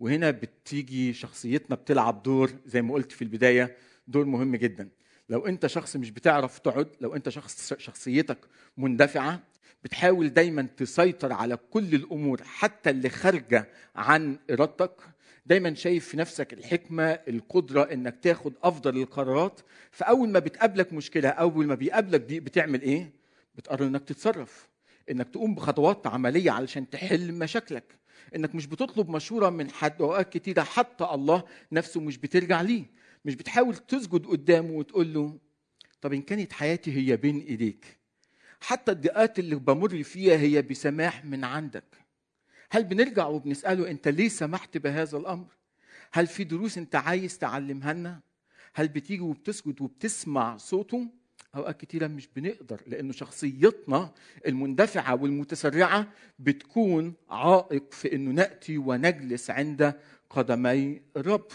وهنا 0.00 0.30
بتيجي 0.30 1.12
شخصيتنا 1.12 1.76
بتلعب 1.76 2.22
دور 2.22 2.50
زي 2.66 2.82
ما 2.82 2.94
قلت 2.94 3.12
في 3.12 3.22
البداية 3.22 3.76
دور 4.08 4.24
مهم 4.24 4.56
جدا. 4.56 4.88
لو 5.30 5.46
انت 5.46 5.66
شخص 5.66 5.96
مش 5.96 6.10
بتعرف 6.10 6.58
تقعد 6.58 6.88
لو 7.00 7.16
انت 7.16 7.28
شخص 7.28 7.74
شخصيتك 7.74 8.38
مندفعة 8.76 9.42
بتحاول 9.84 10.28
دايما 10.28 10.62
تسيطر 10.76 11.32
على 11.32 11.56
كل 11.70 11.94
الأمور 11.94 12.42
حتى 12.44 12.90
اللي 12.90 13.08
خارجة 13.08 13.68
عن 13.96 14.38
إرادتك. 14.50 14.92
دايما 15.46 15.74
شايف 15.74 16.08
في 16.08 16.16
نفسك 16.16 16.52
الحكمة 16.52 17.04
القدرة 17.04 17.82
إنك 17.82 18.16
تاخد 18.22 18.52
أفضل 18.62 18.96
القرارات. 18.96 19.60
فأول 19.90 20.28
ما 20.28 20.38
بتقابلك 20.38 20.92
مشكلة 20.92 21.28
أول 21.28 21.66
ما 21.66 21.74
بيقابلك 21.74 22.20
دي 22.20 22.40
بتعمل 22.40 22.82
إيه؟ 22.82 23.10
بتقرر 23.54 23.86
إنك 23.86 24.04
تتصرف. 24.04 24.68
إنك 25.10 25.28
تقوم 25.28 25.54
بخطوات 25.54 26.06
عملية 26.06 26.50
علشان 26.50 26.90
تحل 26.90 27.32
مشاكلك. 27.32 27.84
إنك 28.36 28.54
مش 28.54 28.66
بتطلب 28.66 29.10
مشورة 29.10 29.50
من 29.50 29.70
حد 29.70 30.02
أوقات 30.02 30.32
كتيرة 30.32 30.62
حتى 30.62 31.04
الله 31.04 31.42
نفسه 31.72 32.00
مش 32.00 32.18
بترجع 32.18 32.60
ليه. 32.60 32.84
مش 33.24 33.34
بتحاول 33.34 33.76
تسجد 33.76 34.26
قدامه 34.26 34.70
وتقول 34.70 35.14
له 35.14 35.38
طب 36.00 36.12
إن 36.12 36.22
كانت 36.22 36.52
حياتي 36.52 36.92
هي 36.96 37.16
بين 37.16 37.38
إيديك 37.40 38.00
حتى 38.60 38.92
الضيقات 38.92 39.38
اللي 39.38 39.54
بمر 39.54 40.02
فيها 40.02 40.36
هي 40.36 40.62
بسماح 40.62 41.24
من 41.24 41.44
عندك. 41.44 41.84
هل 42.70 42.84
بنرجع 42.84 43.26
وبنسأله 43.26 43.90
أنت 43.90 44.08
ليه 44.08 44.28
سمحت 44.28 44.76
بهذا 44.76 45.18
الأمر؟ 45.18 45.46
هل 46.12 46.26
في 46.26 46.44
دروس 46.44 46.78
أنت 46.78 46.94
عايز 46.96 47.38
تعلمها 47.38 47.92
لنا؟ 47.92 48.20
هل 48.74 48.88
بتيجي 48.88 49.22
وبتسجد 49.22 49.80
وبتسمع 49.82 50.56
صوته؟ 50.56 51.06
أوقات 51.54 51.80
كتيرة 51.80 52.06
مش 52.06 52.28
بنقدر 52.36 52.80
لأنه 52.86 53.12
شخصيتنا 53.12 54.12
المندفعة 54.46 55.22
والمتسرعة 55.22 56.12
بتكون 56.38 57.14
عائق 57.28 57.92
في 57.92 58.14
إنه 58.14 58.30
نأتي 58.30 58.78
ونجلس 58.78 59.50
عند 59.50 59.94
قدمي 60.30 61.02
الرب 61.16 61.48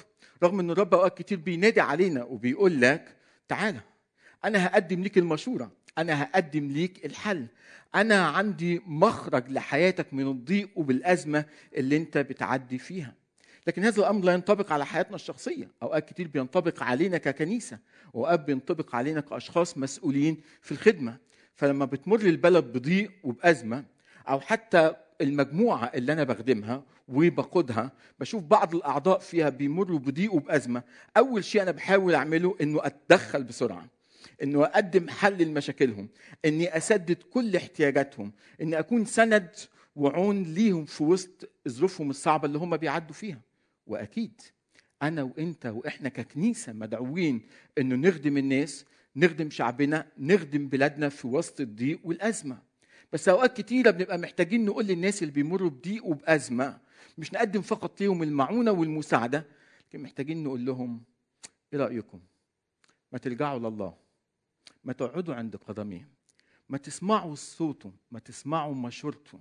رغم 0.44 0.60
إن 0.60 0.70
الرب 0.70 0.94
أوقات 0.94 1.18
كتير 1.18 1.38
بينادي 1.38 1.82
علينا 1.82 2.24
وبيقول 2.24 2.82
لك 2.82 3.16
تعالى 3.48 3.80
أنا 4.46 4.66
هقدم 4.66 5.04
ليك 5.04 5.18
المشورة 5.18 5.72
أنا 5.98 6.24
هقدم 6.24 6.72
ليك 6.72 7.06
الحل 7.06 7.48
أنا 7.96 8.28
عندي 8.28 8.82
مخرج 8.86 9.50
لحياتك 9.52 10.14
من 10.14 10.28
الضيق 10.28 10.70
وبالأزمة 10.76 11.46
اللي 11.78 11.98
أنت 11.98 12.18
بتعدي 12.18 12.78
فيها. 12.78 13.14
لكن 13.68 13.84
هذا 13.84 14.00
الأمر 14.00 14.26
لا 14.26 14.34
ينطبق 14.34 14.72
على 14.72 14.86
حياتنا 14.86 15.16
الشخصية. 15.16 15.72
أوقات 15.84 16.10
كتير 16.10 16.28
بينطبق 16.28 16.84
علينا 16.84 17.18
ككنيسة 17.18 17.80
وأوقات 18.14 18.40
بينطبق 18.40 18.96
علينا 18.96 19.22
كأشخاص 19.22 19.78
مسؤولين 19.78 20.42
في 20.62 20.72
الخدمة. 20.72 21.18
فلما 21.56 21.86
بتمر 21.86 22.20
البلد 22.22 22.64
بضيق 22.64 23.12
وبأزمة 23.24 23.86
أو 24.30 24.40
حتى 24.40 24.96
المجموعة 25.22 25.86
اللي 25.86 26.14
أنا 26.14 26.24
بخدمها 26.24 26.84
وبقودها 27.08 27.92
بشوف 28.20 28.44
بعض 28.44 28.76
الأعضاء 28.76 29.20
فيها 29.20 29.50
بيمروا 29.50 30.00
بضيق 30.00 30.34
وبأزمة. 30.34 30.84
أول 31.18 31.44
شيء 31.44 31.62
أنا 31.62 31.72
بحاول 31.72 32.16
أعمله 32.16 32.56
إنه 32.62 32.80
أتدخل 32.86 33.44
بسرعة 33.44 33.88
إنه 34.44 34.64
أقدم 34.64 35.10
حل 35.10 35.44
لمشاكلهم 35.44 36.10
إني 36.46 36.78
أسدد 36.78 37.18
كل 37.24 37.56
احتياجاتهم 37.56 38.32
إني 38.62 38.80
أكون 38.80 39.06
سند 39.06 39.50
وعون 39.96 40.44
ليهم 40.44 40.86
في 40.86 41.04
وسط 41.04 41.50
ظروفهم 41.70 42.10
الصعبة 42.10 42.46
اللي 42.48 42.58
هم 42.58 42.78
بيعدوا 42.78 43.16
فيها. 43.16 43.42
وأكيد 43.88 44.42
أنا 45.02 45.24
وإنت 45.24 45.66
وإحنا 45.66 46.10
ككنيسة 46.10 46.74
مدعوين 46.74 47.42
إنه 47.78 47.96
نخدم 47.96 48.38
الناس 48.38 48.86
نخدم 49.16 49.50
شعبنا 49.50 50.08
نخدم 50.18 50.68
بلادنا 50.68 51.10
في 51.10 51.28
وسط 51.28 51.62
الضيق 51.62 52.00
والأزمة. 52.04 52.58
بس 53.16 53.30
أوقات 53.30 53.58
كتيرة 53.62 53.92
بنبقى 53.92 54.18
محتاجين 54.18 54.66
نقول 54.66 54.86
للناس 54.86 55.22
اللي 55.24 55.34
بيمروا 55.34 55.70
بضيق 55.70 56.06
وبأزمة 56.06 56.80
مش 57.18 57.34
نقدم 57.34 57.62
فقط 57.62 58.02
ليهم 58.02 58.24
المعونة 58.24 58.72
والمساعدة 58.72 59.46
لكن 59.88 60.04
محتاجين 60.04 60.44
نقول 60.44 60.66
لهم 60.66 61.04
إيه 61.74 61.80
رأيكم؟ 61.80 62.20
ما 63.12 63.18
ترجعوا 63.20 63.60
لله 63.60 63.98
ما 64.84 64.94
تقعدوا 64.94 65.36
عند 65.36 65.56
قدميه 65.56 66.08
ما 66.70 66.78
تسمعوا 66.78 67.36
صوته 67.36 67.92
ما 68.12 68.20
تسمعوا 68.20 68.76
مشورته 68.76 69.40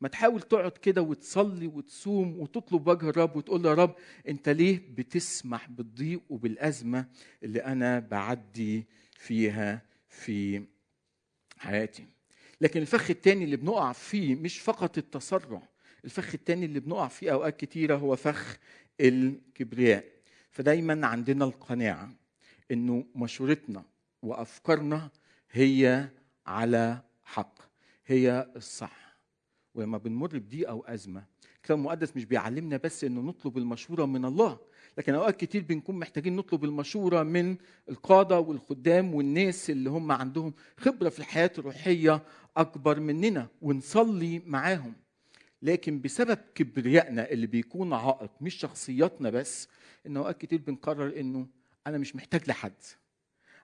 ما 0.00 0.08
تحاول 0.08 0.42
تقعد 0.42 0.72
كده 0.72 1.02
وتصلي 1.02 1.66
وتصوم 1.66 2.40
وتطلب 2.40 2.88
وجه 2.88 3.08
الرب 3.08 3.36
وتقول 3.36 3.66
يا 3.66 3.74
رب 3.74 3.94
أنت 4.28 4.48
ليه 4.48 4.82
بتسمح 4.94 5.68
بالضيق 5.68 6.22
وبالأزمة 6.30 7.06
اللي 7.42 7.64
أنا 7.64 7.98
بعدي 7.98 8.86
فيها 9.18 9.82
في 10.08 10.64
حياتي؟ 11.58 12.13
لكن 12.64 12.80
الفخ 12.80 13.10
الثاني 13.10 13.44
اللي 13.44 13.56
بنقع 13.56 13.92
فيه 13.92 14.34
مش 14.34 14.58
فقط 14.58 14.98
التسرع 14.98 15.62
الفخ 16.04 16.34
الثاني 16.34 16.66
اللي 16.66 16.80
بنقع 16.80 17.08
فيه 17.08 17.32
أوقات 17.32 17.56
كتيرة 17.60 17.96
هو 17.96 18.16
فخ 18.16 18.58
الكبرياء. 19.00 20.04
فدايما 20.50 21.06
عندنا 21.06 21.44
القناعة 21.44 22.14
إنه 22.70 23.04
مشورتنا 23.14 23.84
وأفكارنا 24.22 25.10
هي 25.50 26.08
على 26.46 27.02
حق 27.24 27.58
هي 28.06 28.52
الصح. 28.56 29.16
ولما 29.74 29.98
بنمر 29.98 30.38
بضيقه 30.38 30.82
ازمه 30.86 31.24
الكتاب 31.56 31.78
المقدس 31.78 32.16
مش 32.16 32.24
بيعلمنا 32.24 32.76
بس 32.76 33.04
إنه 33.04 33.20
نطلب 33.20 33.58
المشورة 33.58 34.04
من 34.04 34.24
الله 34.24 34.58
لكن 34.98 35.14
أوقات 35.14 35.40
كتير 35.40 35.62
بنكون 35.62 35.98
محتاجين 35.98 36.36
نطلب 36.36 36.64
المشورة 36.64 37.22
من 37.22 37.56
القادة 37.88 38.40
والخدام 38.40 39.14
والناس 39.14 39.70
اللي 39.70 39.90
هم 39.90 40.12
عندهم 40.12 40.54
خبرة 40.76 41.08
في 41.08 41.18
الحياة 41.18 41.50
الروحية 41.58 42.22
أكبر 42.56 43.00
مننا 43.00 43.48
ونصلي 43.62 44.42
معاهم. 44.46 44.94
لكن 45.62 46.00
بسبب 46.00 46.38
كبريائنا 46.54 47.30
اللي 47.30 47.46
بيكون 47.46 47.92
عائق 47.92 48.30
مش 48.40 48.54
شخصياتنا 48.54 49.30
بس 49.30 49.68
إن 50.06 50.16
أوقات 50.16 50.38
كتير 50.40 50.58
بنقرر 50.60 51.20
إنه 51.20 51.46
أنا 51.86 51.98
مش 51.98 52.16
محتاج 52.16 52.48
لحد. 52.48 52.72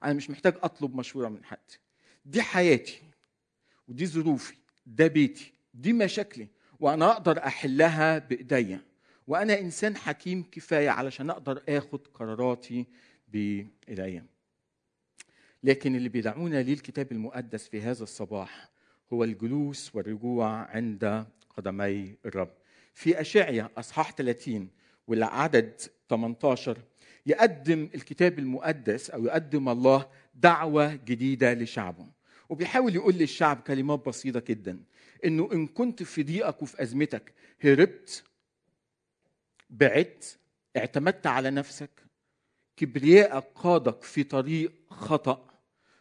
أنا 0.05 0.13
مش 0.13 0.31
محتاج 0.31 0.55
أطلب 0.63 0.97
مشورة 0.97 1.29
من 1.29 1.45
حد. 1.45 1.59
دي 2.25 2.43
حياتي 2.43 3.03
ودي 3.89 4.07
ظروفي 4.07 4.55
ده 4.87 5.07
بيتي 5.07 5.53
دي 5.75 5.93
مشاكلي 5.93 6.49
وأنا 6.81 7.13
أقدر 7.13 7.39
أحلها 7.39 8.19
بإيديا. 8.19 8.81
وأنا 9.31 9.61
إنسان 9.61 9.97
حكيم 9.97 10.45
كفاية 10.53 10.91
علشان 10.91 11.31
أقدر 11.31 11.63
آخد 11.69 12.07
قراراتي 12.15 12.87
بإيديا. 13.29 14.27
لكن 15.63 15.97
اللي 15.97 16.09
بيدعونا 16.09 16.63
ليه 16.63 16.73
الكتاب 16.73 17.13
المقدس 17.13 17.69
في 17.69 17.83
هذا 17.83 18.03
الصباح 18.03 18.71
هو 19.13 19.25
الجلوس 19.25 19.95
والرجوع 19.95 20.49
عند 20.49 21.27
قدمي 21.57 22.17
الرب. 22.27 22.51
في 22.95 23.21
أشعيا 23.21 23.69
أصحاح 23.77 24.13
30 24.13 24.69
والعدد 25.07 25.81
18 26.09 26.79
يقدم 27.27 27.89
الكتاب 27.95 28.39
المقدس 28.39 29.11
أو 29.11 29.25
يقدم 29.25 29.69
الله 29.69 30.09
دعوة 30.35 30.95
جديدة 30.95 31.55
لشعبه. 31.55 32.07
وبيحاول 32.49 32.95
يقول 32.95 33.15
للشعب 33.15 33.61
كلمات 33.67 34.07
بسيطة 34.07 34.43
جدا. 34.49 34.81
إنه 35.25 35.49
إن 35.53 35.67
كنت 35.67 36.03
في 36.03 36.23
ضيقك 36.23 36.63
وفي 36.63 36.83
أزمتك 36.83 37.33
هربت 37.65 38.25
بعدت 39.71 40.39
اعتمدت 40.77 41.27
على 41.27 41.51
نفسك. 41.51 41.91
كبريائك 42.77 43.45
قادك 43.55 44.03
في 44.03 44.23
طريق 44.23 44.73
خطأ. 44.91 45.51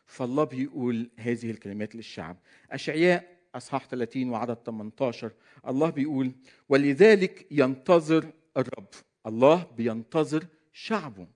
فالله 0.06 0.44
بيقول 0.44 1.10
هذه 1.18 1.52
الكلمات 1.52 1.96
للشعب. 1.96 2.38
أشعياء 2.72 3.38
أصحاح 3.56 3.86
30 3.88 4.30
وعدد 4.30 4.58
18 4.66 5.32
الله 5.68 5.90
بيقول 5.90 6.32
ولذلك 6.70 7.48
ينتظر 7.52 8.32
الرب. 8.58 8.88
الله 9.28 9.68
بينتظر 9.78 10.46
شعبه. 10.74 11.28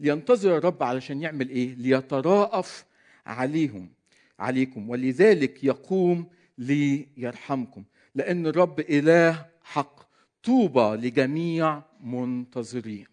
لينتظر 0.00 0.56
الرب 0.56 0.82
علشان 0.82 1.22
يعمل 1.22 1.48
إيه؟ 1.48 1.74
ليتراءف 1.74 2.84
عليهم 3.26 3.92
عليكم. 4.38 4.90
ولذلك 4.90 5.64
يقوم 5.64 6.30
ليرحمكم. 6.58 7.84
لأن 8.14 8.46
الرب 8.46 8.80
إله 8.80 9.46
حق. 9.62 10.09
طوبى 10.42 11.06
لجميع 11.08 11.82
منتظريه 12.00 13.10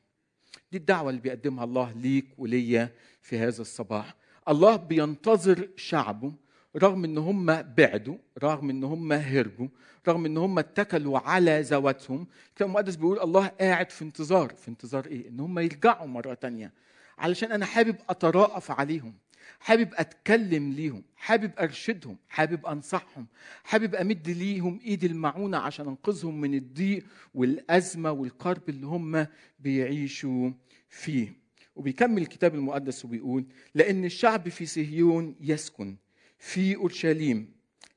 دي 0.72 0.77
الدعوة 0.77 1.10
اللي 1.10 1.22
بيقدمها 1.22 1.63
الله 1.63 1.91
ليك 1.91 2.25
وليا 2.38 2.93
في 3.22 3.39
هذا 3.39 3.62
الصباح. 3.62 4.15
الله 4.50 4.75
بينتظر 4.75 5.69
شعبه 5.75 6.34
رغم 6.77 7.03
إن 7.03 7.17
هم 7.17 7.62
بعدوا 7.62 8.18
رغم 8.44 8.70
إن 8.70 8.83
هم 8.83 9.13
هربوا 9.13 9.68
رغم 10.07 10.25
إن 10.25 10.37
هم 10.37 10.59
اتكلوا 10.59 11.20
على 11.20 11.61
ذواتهم. 11.61 12.27
الكتاب 12.50 12.68
المقدس 12.68 12.96
بيقول 12.96 13.20
الله 13.20 13.48
قاعد 13.48 13.92
في 13.92 14.01
انتظار. 14.01 14.50
في 14.50 14.68
انتظار 14.68 15.05
إيه؟ 15.05 15.29
إن 15.29 15.40
هم 15.40 15.59
يرجعوا 15.59 16.07
مرة 16.07 16.33
تانية. 16.33 16.74
علشان 17.18 17.51
أنا 17.51 17.66
حابب 17.66 17.96
اتراءف 18.09 18.72
عليهم. 18.72 19.13
حابب 19.60 19.90
أتكلم 19.94 20.72
ليهم 20.72 21.03
حابب 21.16 21.51
أرشدهم 21.60 22.18
حابب 22.29 22.66
أنصحهم 22.66 23.27
حابب 23.64 23.96
أمد 23.96 24.29
ليهم 24.29 24.79
إيد 24.86 25.03
المعونة 25.03 25.57
عشان 25.57 25.88
أنقذهم 25.88 26.42
من 26.42 26.53
الضيق 26.53 27.03
والأزمة 27.33 28.12
والكرب 28.12 28.70
اللي 28.70 28.86
هم 28.86 29.27
بيعيشوا 29.60 30.51
فيه. 30.90 31.33
وبيكمل 31.75 32.22
الكتاب 32.22 32.55
المقدس 32.55 33.05
وبيقول 33.05 33.46
لأن 33.75 34.05
الشعب 34.05 34.50
في 34.50 34.66
صهيون 34.66 35.36
يسكن 35.42 35.96
في 36.40 36.75
أورشليم 36.75 37.51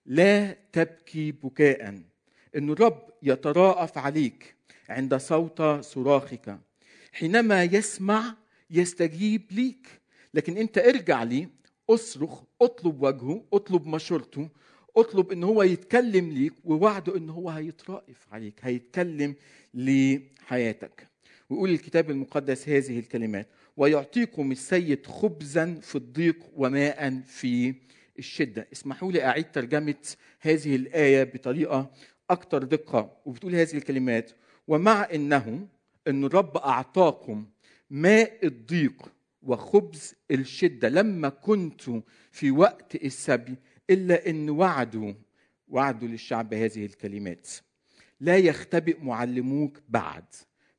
لا 0.07 0.57
تبكي 0.73 1.33
بكاء 1.33 2.03
إن 2.57 2.71
الرب 2.71 3.11
يتراءف 3.23 3.99
عليك 3.99 4.55
عند 4.89 5.17
صوت 5.17 5.63
صراخك 5.63 6.59
حينما 7.13 7.65
يسمع 7.65 8.37
يستجيب 8.71 9.43
ليك. 9.51 10.00
لكن 10.35 10.57
انت 10.57 10.79
ارجع 10.79 11.23
لي 11.23 11.49
اصرخ 11.90 12.43
اطلب 12.62 13.03
وجهه 13.03 13.45
اطلب 13.53 13.87
مشورته 13.87 14.49
اطلب 14.97 15.33
إن 15.33 15.45
هو 15.45 15.62
يتكلم 15.62 16.31
ليك 16.31 16.53
ووعده 16.64 17.16
إن 17.16 17.31
هو 17.31 17.51
هيترائف 17.51 18.27
عليك 18.33 18.55
هيتكلم 18.62 19.35
لحياتك. 19.75 21.07
ويقول 21.51 21.71
الكتاب 21.71 22.11
المقدس 22.11 22.69
هذه 22.69 22.99
الكلمات 22.99 23.49
ويعطيكم 23.77 24.53
السيد 24.53 25.07
خبزا 25.07 25.75
في 25.83 25.97
الضيق 25.97 26.37
وماء 26.57 27.21
في 27.27 27.75
الشدة. 28.19 28.69
اسمحوا 28.73 29.12
لي 29.12 29.25
أعيد 29.25 29.51
ترجمة 29.53 29.95
هذه 30.40 30.77
الآية 30.77 31.25
بطريقة 31.25 31.90
أكثر 32.31 32.62
دقة. 32.62 33.16
وبتقول 33.27 33.55
هذه 33.55 33.75
الكلمات 33.75 34.31
ومع 34.69 35.09
إنه 35.14 35.66
أن 36.09 36.25
الرب 36.25 36.57
أعطاكم 36.57 37.47
ماء 37.90 38.47
الضيق 38.47 39.12
وخبز 39.42 40.14
الشدة 40.31 40.88
لما 40.88 41.29
كنتم 41.29 42.03
في 42.31 42.50
وقت 42.50 42.94
السبي 42.94 43.55
إلا 43.90 44.31
أن 44.31 44.50
وعدوا 44.50 45.12
وعدوا 45.68 46.09
للشعب 46.09 46.55
هذه 46.55 46.85
الكلمات. 46.87 47.48
لا 48.20 48.37
يختبئ 48.37 49.00
معلموك 49.03 49.79
بعد 49.88 50.24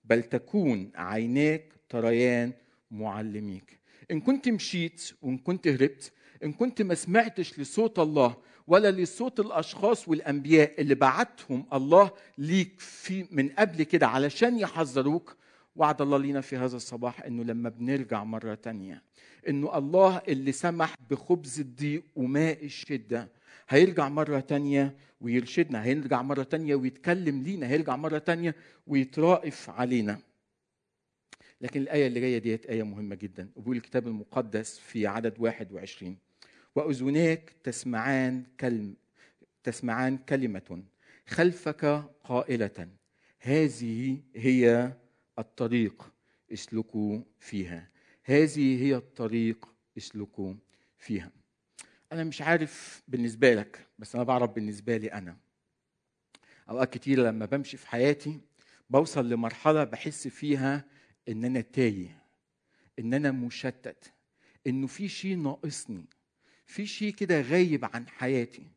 بل 0.03 0.23
تكون 0.23 0.91
عيناك 0.95 1.73
تريان 1.89 2.53
معلميك. 2.91 3.79
إن 4.11 4.21
كنت 4.21 4.49
مشيت 4.49 5.11
وإن 5.21 5.37
كنت 5.37 5.67
هربت 5.67 6.11
إن 6.43 6.53
كنت 6.53 6.81
ما 6.81 6.95
سمعتش 6.95 7.59
لصوت 7.59 7.99
الله 7.99 8.37
ولا 8.67 8.91
لصوت 8.91 9.39
الأشخاص 9.39 10.07
والأنبياء 10.07 10.81
اللي 10.81 10.95
بعتهم 10.95 11.65
الله 11.73 12.11
ليك 12.37 12.79
في 12.79 13.25
من 13.31 13.49
قبل 13.49 13.83
كده 13.83 14.07
علشان 14.07 14.59
يحذروك 14.59 15.37
وعد 15.75 16.01
الله 16.01 16.17
لينا 16.17 16.41
في 16.41 16.57
هذا 16.57 16.75
الصباح 16.75 17.21
إنه 17.23 17.43
لما 17.43 17.69
بنرجع 17.69 18.23
مرة 18.23 18.53
تانية 18.55 19.03
إنه 19.49 19.77
الله 19.77 20.21
اللي 20.27 20.51
سمح 20.51 20.95
بخبز 21.09 21.59
الضيق 21.59 22.03
وماء 22.15 22.65
الشدة 22.65 23.29
هيرجع 23.69 24.09
مرة 24.09 24.39
تانية 24.39 24.95
ويرشدنا 25.21 25.83
هيرجع 25.83 26.21
مرة 26.21 26.43
تانية 26.43 26.75
ويتكلم 26.75 27.43
لينا 27.43 27.67
هيرجع 27.67 27.95
مرة 27.95 28.17
تانية 28.17 28.55
ويترائف 28.87 29.69
علينا. 29.69 30.19
لكن 31.61 31.81
الآية 31.81 32.07
اللي 32.07 32.19
جاية 32.19 32.37
ديت 32.37 32.65
آية 32.65 32.83
مهمة 32.83 33.15
جدا 33.15 33.49
وبيقول 33.55 33.77
الكتاب 33.77 34.07
المقدس 34.07 34.77
في 34.79 35.07
عدد 35.07 35.39
21 35.39 36.17
وأذناك 36.75 37.53
تسمعان 37.63 38.43
كلم 38.59 38.95
تسمعان 39.63 40.17
كلمة 40.17 40.83
خلفك 41.27 41.85
قائلة 42.23 42.87
هذه 43.39 44.17
هي 44.35 44.93
الطريق 45.39 46.11
اسلكوا 46.53 47.21
فيها. 47.39 47.89
هذه 48.23 48.83
هي 48.83 48.95
الطريق 48.95 49.69
اسلكوا 49.97 50.53
فيها. 50.97 51.31
أنا 52.11 52.23
مش 52.23 52.41
عارف 52.41 53.03
بالنسبة 53.07 53.53
لك 53.53 53.87
بس 53.99 54.15
أنا 54.15 54.23
بعرف 54.23 54.49
بالنسبة 54.51 54.97
لي 54.97 55.13
أنا. 55.13 55.37
أوقات 56.69 56.93
كتير 56.93 57.19
لما 57.23 57.45
بمشي 57.45 57.77
في 57.77 57.87
حياتي 57.87 58.39
بوصل 58.89 59.29
لمرحلة 59.29 59.83
بحس 59.83 60.27
فيها 60.27 60.85
إن 61.29 61.45
أنا 61.45 61.61
تايه 61.61 62.23
إن 62.99 63.13
أنا 63.13 63.31
مشتت 63.31 64.13
إنه 64.67 64.87
في 64.87 65.09
شيء 65.09 65.37
ناقصني 65.37 66.05
في 66.65 66.85
شيء 66.85 67.13
كده 67.13 67.41
غايب 67.41 67.85
عن 67.85 68.07
حياتي. 68.07 68.67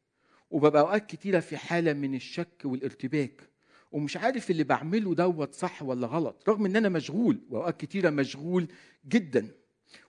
وببقى 0.50 0.82
أوقات 0.82 1.06
كتيرة 1.06 1.40
في 1.40 1.56
حالة 1.56 1.92
من 1.92 2.14
الشك 2.14 2.62
والارتباك. 2.64 3.50
ومش 3.94 4.16
عارف 4.16 4.50
اللي 4.50 4.64
بعمله 4.64 5.14
دوت 5.14 5.54
صح 5.54 5.83
ولا 5.83 6.07
غلط 6.07 6.48
رغم 6.48 6.66
إن 6.66 6.76
أنا 6.76 6.88
مشغول 6.88 7.40
وأوقات 7.50 7.80
كتيرة 7.80 8.11
مشغول 8.11 8.68
جدا. 9.09 9.48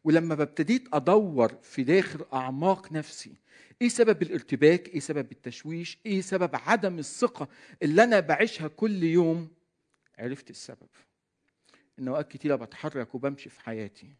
ولما 0.03 0.35
ببتديت 0.35 0.87
أدور 0.93 1.55
في 1.61 1.83
داخل 1.83 2.25
أعماق 2.33 2.91
نفسي 2.91 3.35
إيه 3.81 3.87
سبب 3.89 4.21
الارتباك؟ 4.21 4.89
إيه 4.89 4.99
سبب 4.99 5.31
التشويش؟ 5.31 5.97
إيه 6.05 6.21
سبب 6.21 6.49
عدم 6.53 6.99
الثقة 6.99 7.47
اللي 7.83 8.03
أنا 8.03 8.19
بعيشها 8.19 8.67
كل 8.67 9.03
يوم؟ 9.03 9.47
عرفت 10.19 10.49
السبب. 10.49 10.89
إن 11.99 12.07
أوقات 12.07 12.31
كتيرة 12.31 12.55
بتحرك 12.55 13.15
وبمشي 13.15 13.49
في 13.49 13.61
حياتي 13.61 14.15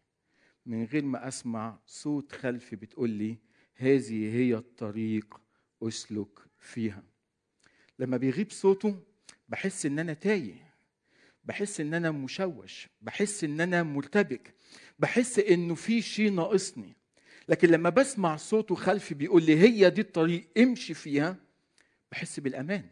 من 0.66 0.84
غير 0.84 1.04
ما 1.04 1.28
أسمع 1.28 1.78
صوت 1.86 2.32
خلفي 2.32 2.76
بتقول 2.76 3.10
لي 3.10 3.38
هذه 3.74 4.34
هي 4.34 4.54
الطريق 4.54 5.40
أسلك 5.82 6.38
فيها. 6.58 7.02
لما 7.98 8.16
بيغيب 8.16 8.50
صوته 8.50 9.02
بحس 9.48 9.86
إن 9.86 9.98
أنا 9.98 10.12
تايه 10.14 10.74
بحس 11.44 11.80
إن 11.80 11.94
أنا 11.94 12.10
مشوش 12.10 12.88
بحس 13.00 13.44
إن 13.44 13.60
أنا 13.60 13.82
مرتبك 13.82 14.54
بحس 14.98 15.38
إنه 15.38 15.74
في 15.74 16.02
شيء 16.02 16.32
ناقصني. 16.32 16.96
لكن 17.48 17.68
لما 17.68 17.90
بسمع 17.90 18.36
صوته 18.36 18.74
خلفي 18.74 19.14
بيقول 19.14 19.42
لي 19.42 19.56
هي 19.60 19.90
دي 19.90 20.00
الطريق 20.00 20.48
امشي 20.58 20.94
فيها 20.94 21.36
بحس 22.12 22.40
بالأمان 22.40 22.84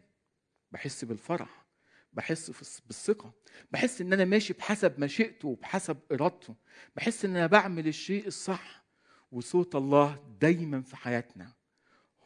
بحس 0.71 1.05
بالفرح 1.05 1.65
بحس 2.13 2.51
بالثقة 2.87 3.33
بحس 3.71 4.01
إن 4.01 4.13
أنا 4.13 4.25
ماشي 4.25 4.53
بحسب 4.53 4.99
مشيئته 4.99 5.47
وبحسب 5.47 5.97
إرادته 6.11 6.55
بحس 6.95 7.25
إن 7.25 7.35
أنا 7.35 7.47
بعمل 7.47 7.87
الشيء 7.87 8.27
الصح. 8.27 8.85
وصوت 9.31 9.75
الله 9.75 10.23
دايما 10.41 10.81
في 10.81 10.95
حياتنا 10.95 11.53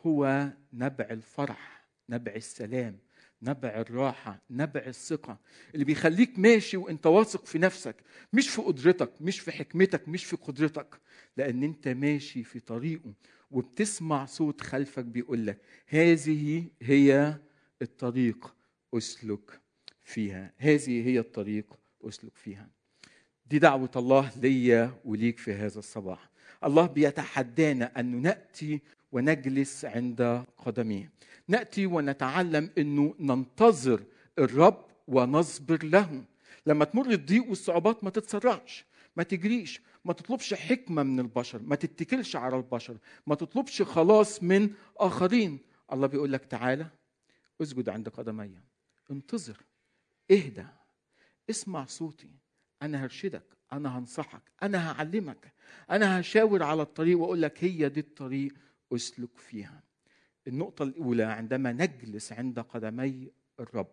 هو 0.05 0.49
نبع 0.73 1.05
الفرح 1.11 1.85
نبع 2.09 2.31
السلام 2.35 2.99
نبع 3.41 3.69
الراحة 3.69 4.41
نبع 4.49 4.81
الثقة 4.87 5.39
اللي 5.73 5.85
بيخليك 5.85 6.39
ماشي 6.39 6.77
وانت 6.77 7.05
واثق 7.05 7.45
في 7.45 7.57
نفسك 7.59 7.95
مش 8.33 8.49
في 8.49 8.61
قدرتك 8.61 9.11
مش 9.21 9.39
في 9.39 9.51
حكمتك 9.51 10.07
مش 10.09 10.25
في 10.25 10.35
قدرتك. 10.35 10.99
لأن 11.37 11.63
انت 11.63 11.87
ماشي 11.87 12.43
في 12.43 12.59
طريقه 12.59 13.13
وبتسمع 13.51 14.25
صوت 14.25 14.61
خلفك 14.61 15.05
بيقول 15.05 15.47
لك 15.47 15.61
هذه 15.87 16.65
هي 16.81 17.37
الطريق 17.81 18.55
أسلك 18.93 19.61
فيها 20.03 20.53
هذه 20.57 21.07
هي 21.07 21.19
الطريق 21.19 21.79
أسلك 22.03 22.37
فيها. 22.37 22.69
دي 23.45 23.59
دعوة 23.59 23.91
الله 23.95 24.31
ليا 24.37 24.99
وليك 25.05 25.39
في 25.39 25.53
هذا 25.53 25.79
الصباح. 25.79 26.29
الله 26.63 26.85
بيتحدانا 26.87 27.99
أن 27.99 28.21
نأتي 28.21 28.81
ونجلس 29.11 29.85
عند 29.85 30.45
قدميه. 30.57 31.11
نأتي 31.47 31.85
ونتعلم 31.85 32.69
إنه 32.77 33.15
ننتظر 33.19 34.03
الرب 34.39 34.85
ونصبر 35.07 35.85
له. 35.85 36.23
لما 36.65 36.85
تمر 36.85 37.11
الضيق 37.11 37.49
والصعوبات 37.49 38.03
ما 38.03 38.09
تتسرعش 38.09 38.85
ما 39.15 39.23
تجريش 39.23 39.81
ما 40.05 40.13
تطلبش 40.13 40.53
حكمة 40.53 41.03
من 41.03 41.19
البشر 41.19 41.61
ما 41.61 41.75
تتكلش 41.75 42.35
على 42.35 42.55
البشر 42.57 42.97
ما 43.27 43.35
تطلبش 43.35 43.81
خلاص 43.81 44.43
من 44.43 44.69
آخرين. 44.97 45.59
الله 45.93 46.07
بيقول 46.07 46.33
لك 46.33 46.45
تعالى 46.45 46.87
اسجد 47.61 47.89
عند 47.89 48.09
قدمي. 48.09 48.51
انتظر 49.11 49.57
اهدى 50.31 50.65
اسمع 51.49 51.85
صوتي. 51.85 52.29
أنا 52.81 53.05
هرشدك 53.05 53.43
أنا 53.73 53.97
هنصحك 53.97 54.41
أنا 54.63 54.91
هعلمك 54.91 55.53
أنا 55.91 56.19
هشاور 56.19 56.63
على 56.63 56.81
الطريق 56.81 57.19
وأقول 57.19 57.41
لك 57.41 57.63
هي 57.63 57.89
دي 57.89 57.99
الطريق 57.99 58.53
أسلك 58.95 59.37
فيها. 59.37 59.83
النقطة 60.47 60.83
الأولى 60.83 61.23
عندما 61.23 61.71
نجلس 61.71 62.33
عند 62.33 62.59
قدمي 62.59 63.31
الرب 63.59 63.91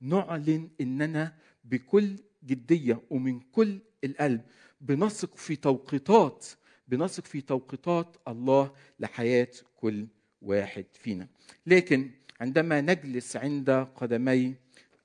نعلن 0.00 0.70
إننا 0.80 1.36
بكل 1.64 2.16
جدية 2.44 3.02
ومن 3.10 3.40
كل 3.40 3.78
القلب 4.04 4.40
بنثق 4.80 5.36
في 5.36 5.56
توقيتات 5.56 6.46
بنثق 6.88 7.24
في 7.24 7.40
توقيتات 7.40 8.16
الله 8.28 8.72
لحياة 9.00 9.48
كل 9.76 10.06
واحد 10.42 10.84
فينا. 10.92 11.28
لكن 11.66 12.10
عندما 12.40 12.80
نجلس 12.80 13.36
عند 13.36 13.70
قدمي 13.70 14.54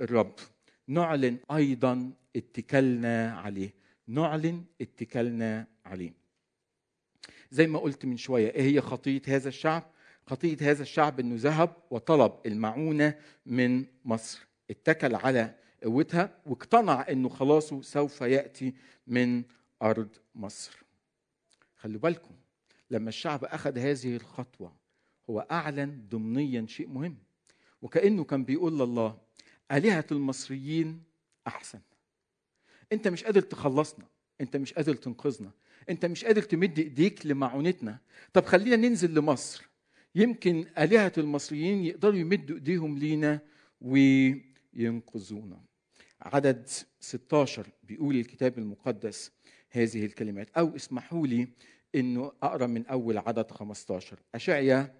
الرب 0.01 0.35
نعلن 0.87 1.37
أيضا 1.51 2.11
اتكلنا 2.35 3.33
عليه 3.39 3.73
نعلن 4.07 4.63
اتكلنا 4.81 5.67
عليه. 5.85 6.18
زي 7.51 7.67
ما 7.67 7.79
قلت 7.79 8.05
من 8.05 8.17
شوية 8.17 8.49
إيه 8.49 8.61
هي 8.61 8.81
خطية 8.81 9.21
هذا 9.27 9.49
الشعب؟ 9.49 9.83
خطية 10.27 10.57
هذا 10.61 10.81
الشعب 10.81 11.19
إنه 11.19 11.35
ذهب 11.37 11.75
وطلب 11.91 12.33
المعونة 12.45 13.15
من 13.45 13.85
مصر. 14.05 14.47
اتكل 14.69 15.15
على 15.15 15.55
قوتها 15.83 16.37
واقتنع 16.45 17.05
إنه 17.09 17.29
خلاصه 17.29 17.81
سوف 17.81 18.21
يأتي 18.21 18.73
من 19.07 19.43
أرض 19.81 20.09
مصر. 20.35 20.83
خلوا 21.77 21.99
بالكم 21.99 22.35
لما 22.91 23.09
الشعب 23.09 23.45
أخذ 23.45 23.77
هذه 23.77 24.15
الخطوة 24.15 24.75
هو 25.29 25.39
أعلن 25.51 26.05
ضمنيا 26.09 26.65
شيء 26.67 26.87
مهم. 26.87 27.17
وكأنه 27.81 28.23
كان 28.23 28.43
بيقول 28.43 28.79
لله 28.79 29.17
آلهة 29.71 30.05
المصريين 30.11 31.03
أحسن. 31.47 31.79
أنت 32.91 33.07
مش 33.07 33.23
قادر 33.23 33.41
تخلصنا 33.41 34.05
أنت 34.41 34.57
مش 34.57 34.73
قادر 34.73 34.95
تنقذنا. 34.95 35.51
أنت 35.89 36.05
مش 36.05 36.25
قادر 36.25 36.41
تمد 36.41 36.79
إيديك 36.79 37.25
لمعونتنا. 37.25 37.97
طب 38.33 38.45
خلينا 38.45 38.75
ننزل 38.75 39.13
لمصر. 39.13 39.69
يمكن 40.15 40.65
آلهة 40.77 41.13
المصريين 41.17 41.85
يقدروا 41.85 42.15
يمدوا 42.15 42.55
إيديهم 42.55 42.97
لينا 42.97 43.39
وينقذونا. 43.81 45.61
عدد 46.21 46.67
16 46.99 47.67
بيقول 47.83 48.15
الكتاب 48.15 48.57
المقدس 48.57 49.31
هذه 49.69 50.05
الكلمات. 50.05 50.49
أو 50.57 50.75
اسمحوا 50.75 51.27
لي 51.27 51.47
أنه 51.95 52.31
أقرأ 52.43 52.67
من 52.67 52.85
أول 52.85 53.17
عدد 53.17 53.51
15 53.51 54.19
أشعيا 54.35 54.95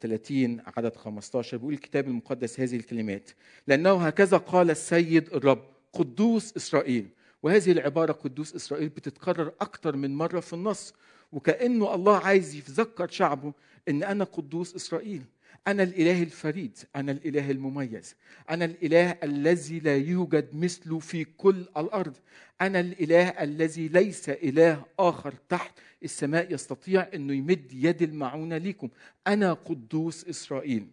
30 0.00 0.62
عدد 0.76 0.96
15 0.96 1.56
بيقول 1.56 1.74
الكتاب 1.74 2.08
المقدس 2.08 2.60
هذه 2.60 2.76
الكلمات. 2.76 3.30
لأنه 3.66 4.06
هكذا 4.06 4.36
قال 4.36 4.70
السيد 4.70 5.34
الرب 5.34 5.64
قدوس 5.92 6.56
إسرائيل. 6.56 7.08
وهذه 7.42 7.72
العبارة 7.72 8.12
قدوس 8.12 8.54
إسرائيل 8.54 8.88
بتتكرر 8.88 9.52
أكثر 9.60 9.96
من 9.96 10.14
مرة 10.14 10.40
في 10.40 10.52
النص 10.52 10.94
وكأنه 11.32 11.94
الله 11.94 12.18
عايز 12.18 12.54
يذكر 12.54 13.08
شعبه 13.08 13.52
إن 13.88 14.02
أنا 14.02 14.24
قدوس 14.24 14.74
إسرائيل. 14.74 15.22
أنا 15.68 15.82
الإله 15.82 16.22
الفريد 16.22 16.78
أنا 16.96 17.12
الإله 17.12 17.50
المميز. 17.50 18.16
أنا 18.50 18.64
الإله 18.64 19.10
الذي 19.22 19.80
لا 19.80 19.96
يوجد 19.96 20.48
مثله 20.52 20.98
في 20.98 21.24
كل 21.24 21.56
الأرض. 21.76 22.16
أنا 22.60 22.80
الإله 22.80 23.28
الذي 23.28 23.88
ليس 23.88 24.28
إله 24.28 24.84
آخر 24.98 25.34
تحت 25.48 25.78
السماء 26.02 26.54
يستطيع 26.54 27.08
إنه 27.14 27.34
يمد 27.34 27.72
يد 27.72 28.02
المعونة 28.02 28.56
ليكم. 28.58 28.88
أنا 29.26 29.52
قدوس 29.52 30.24
إسرائيل. 30.28 30.86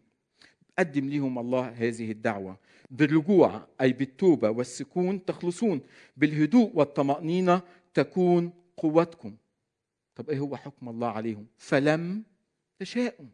قدم 0.80 1.10
لهم 1.10 1.40
الله 1.40 1.68
هذه 1.68 2.12
الدعوة. 2.12 2.58
بالرجوع 2.92 3.68
أي 3.82 3.94
بالتوبة 3.94 4.50
والسكون 4.50 5.26
تخلصون. 5.26 5.82
بالهدوء 6.18 6.72
والطمأنينة 6.74 7.62
تكون 7.94 8.54
قوتكم. 8.78 9.36
طب 10.16 10.30
إيه 10.30 10.40
هو 10.40 10.56
حكم 10.58 10.90
الله 10.90 11.08
عليهم؟ 11.08 11.46
فلم 11.58 12.24
تشاءوا. 12.80 13.26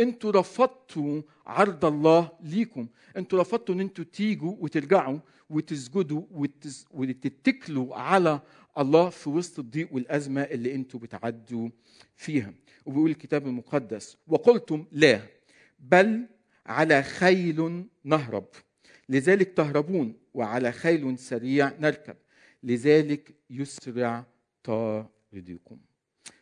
أنتوا 0.00 0.30
رفضتوا 0.30 1.22
عرض 1.46 1.84
الله 1.84 2.30
ليكم. 2.40 2.88
أنتوا 3.16 3.40
رفضتوا 3.40 3.74
إن 3.74 3.80
أنتوا 3.80 4.04
تيجوا 4.04 4.56
وترجعوا 4.60 5.18
وتسجدوا. 5.50 6.22
وتتكلوا 6.90 7.96
على 7.96 8.40
الله 8.78 9.08
في 9.08 9.30
وسط 9.30 9.58
الضيق 9.58 9.88
والأزمة 9.94 10.42
اللي 10.42 10.74
أنتوا 10.74 11.00
بتعدوا 11.00 11.68
فيها. 12.16 12.54
وبيقول 12.86 13.10
الكتاب 13.10 13.46
المقدس 13.46 14.16
وقلتم 14.26 14.86
لا 14.92 15.20
بل 15.78 16.26
على 16.66 17.02
خيل 17.02 17.86
نهرب. 18.04 18.48
لذلك 19.08 19.56
تهربون 19.56 20.16
وعلى 20.34 20.72
خيل 20.72 21.18
سريع 21.18 21.72
نركب. 21.78 22.16
لذلك 22.62 23.34
يسرع 23.50 24.26
طاردكم 24.64 25.78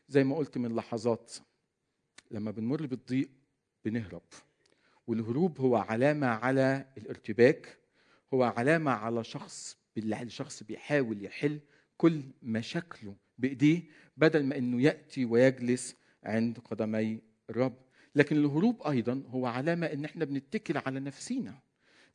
زي 0.08 0.24
ما 0.24 0.36
قلت 0.36 0.58
من 0.58 0.76
لحظات 0.76 1.34
لما 2.30 2.50
بنمر 2.50 2.86
بالضيق 2.86 3.28
بنهرب. 3.84 4.22
والهروب 5.06 5.60
هو 5.60 5.76
علامة 5.76 6.26
على 6.26 6.86
الارتباك 6.98 7.78
هو 8.34 8.42
علامة 8.42 8.90
على 8.90 9.24
شخص 9.24 9.78
الشخص 9.98 10.62
بيحاول 10.62 11.24
يحل 11.24 11.60
كل 11.96 12.22
مشاكله 12.42 13.16
بإيديه 13.38 13.82
بدل 14.16 14.44
ما 14.44 14.58
إنه 14.58 14.82
يأتي 14.82 15.24
ويجلس 15.24 15.96
عند 16.24 16.58
قدمي 16.58 17.20
الرب 17.50 17.76
لكن 18.18 18.36
الهروب 18.36 18.82
أيضا 18.82 19.22
هو 19.28 19.46
علامة 19.46 19.86
إن 19.86 20.04
إحنا 20.04 20.24
بنتكل 20.24 20.76
على 20.86 21.00
نفسينا 21.00 21.58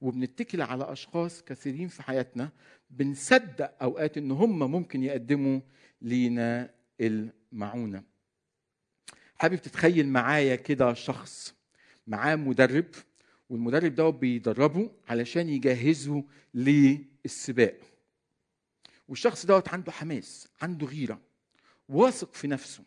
وبنتكل 0.02 0.62
على 0.62 0.92
أشخاص 0.92 1.44
كثيرين 1.44 1.88
في 1.88 2.04
حياتنا 2.04 2.52
بنصدق 2.90 3.84
أوقات 3.84 4.18
إن 4.18 4.32
هم 4.32 4.72
ممكن 4.72 5.04
يقدموا 5.04 5.60
لينا 6.02 6.74
المعونة. 7.02 8.04
حابب 9.36 9.56
تتخيل 9.56 10.08
معايا 10.08 10.56
كده 10.56 10.94
شخص 10.94 11.56
معاه 12.08 12.36
مدرب 12.36 12.86
والمدرب 13.50 13.96
ده 13.96 14.10
بيدربه 14.10 14.92
علشان 15.10 15.50
يجهزه 15.50 16.24
للسباق. 16.54 17.78
والشخص 19.08 19.46
دوت 19.46 19.70
عنده 19.70 19.92
حماس 19.92 20.48
عنده 20.62 20.88
غيرة 20.88 21.22
واثق 21.90 22.34
في 22.34 22.48
نفسه. 22.48 22.84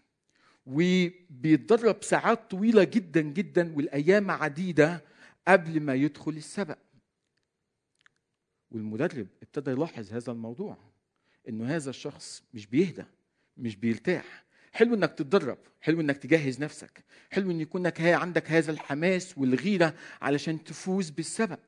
وبيتدرب 0.66 2.02
ساعات 2.02 2.50
طويلة 2.50 2.84
جدا 2.84 3.20
جدا 3.20 3.76
والأيام 3.76 4.30
عديدة 4.30 5.04
قبل 5.48 5.80
ما 5.80 5.94
يدخل 5.94 6.32
السبق. 6.32 6.78
والمدرب 8.70 9.26
ابتدى 9.42 9.70
يلاحظ 9.70 10.12
هذا 10.12 10.32
الموضوع 10.32 10.78
إنه 11.48 11.76
هذا 11.76 11.90
الشخص 11.90 12.42
مش 12.54 12.66
بيهدى 12.66 13.04
مش 13.56 13.76
بيرتاح. 13.76 14.44
حلو 14.72 14.94
إنك 14.94 15.12
تتدرب 15.12 15.58
حلو 15.80 16.00
إنك 16.00 16.16
تجهز 16.16 16.60
نفسك 16.60 17.04
حلو 17.30 17.50
إن 17.50 17.60
يكون 17.60 17.92
عندك 18.00 18.50
هذا 18.50 18.72
الحماس 18.72 19.38
والغيرة 19.38 19.94
علشان 20.22 20.64
تفوز 20.64 21.10
بالسبق. 21.10 21.58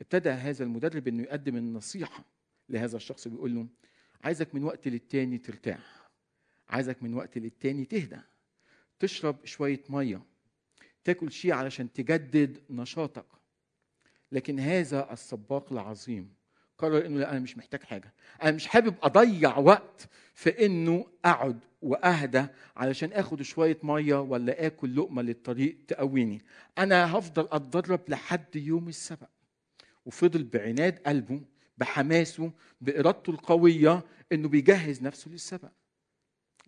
ابتدى 0.00 0.30
هذا 0.30 0.64
المدرب 0.64 1.08
إنه 1.08 1.22
يقدم 1.22 1.56
النصيحة 1.56 2.24
لهذا 2.68 2.96
الشخص 2.96 3.28
بيقول 3.28 3.54
له 3.54 3.66
عايزك 4.24 4.54
من 4.54 4.64
وقت 4.64 4.88
للتاني 4.88 5.38
ترتاح. 5.38 5.97
عايزك 6.70 7.02
من 7.02 7.14
وقت 7.14 7.38
للتاني 7.38 7.84
تهدى. 7.84 8.20
تشرب 8.98 9.44
شوية 9.44 9.82
مية. 9.88 10.22
تاكل 11.04 11.32
شيء 11.32 11.52
علشان 11.52 11.92
تجدد 11.92 12.62
نشاطك. 12.70 13.26
لكن 14.32 14.60
هذا 14.60 15.12
السباق 15.12 15.72
العظيم. 15.72 16.34
قرر 16.78 17.06
إنه 17.06 17.18
لا 17.20 17.30
أنا 17.30 17.40
مش 17.40 17.56
محتاج 17.56 17.82
حاجة. 17.82 18.14
أنا 18.42 18.50
مش 18.50 18.66
حابب 18.66 18.94
أضيع 19.02 19.58
وقت 19.58 20.08
في 20.34 20.66
إنه 20.66 21.06
أقعد 21.24 21.60
وأهدى 21.82 22.46
علشان 22.76 23.12
آخد 23.12 23.42
شوية 23.42 23.78
مية 23.82 24.20
ولا 24.20 24.66
آكل 24.66 24.96
لقمة 24.96 25.22
للطريق 25.22 25.78
تقويني. 25.88 26.42
أنا 26.78 27.18
هفضل 27.18 27.48
أتدرب 27.52 28.00
لحد 28.08 28.56
يوم 28.56 28.88
السبت. 28.88 29.28
وفضل 30.06 30.44
بعناد 30.44 30.98
قلبه 30.98 31.40
بحماسه 31.78 32.52
بإرادته 32.80 33.30
القوية 33.30 34.04
إنه 34.32 34.48
بيجهز 34.48 35.02
نفسه 35.02 35.30
للسبق 35.30 35.70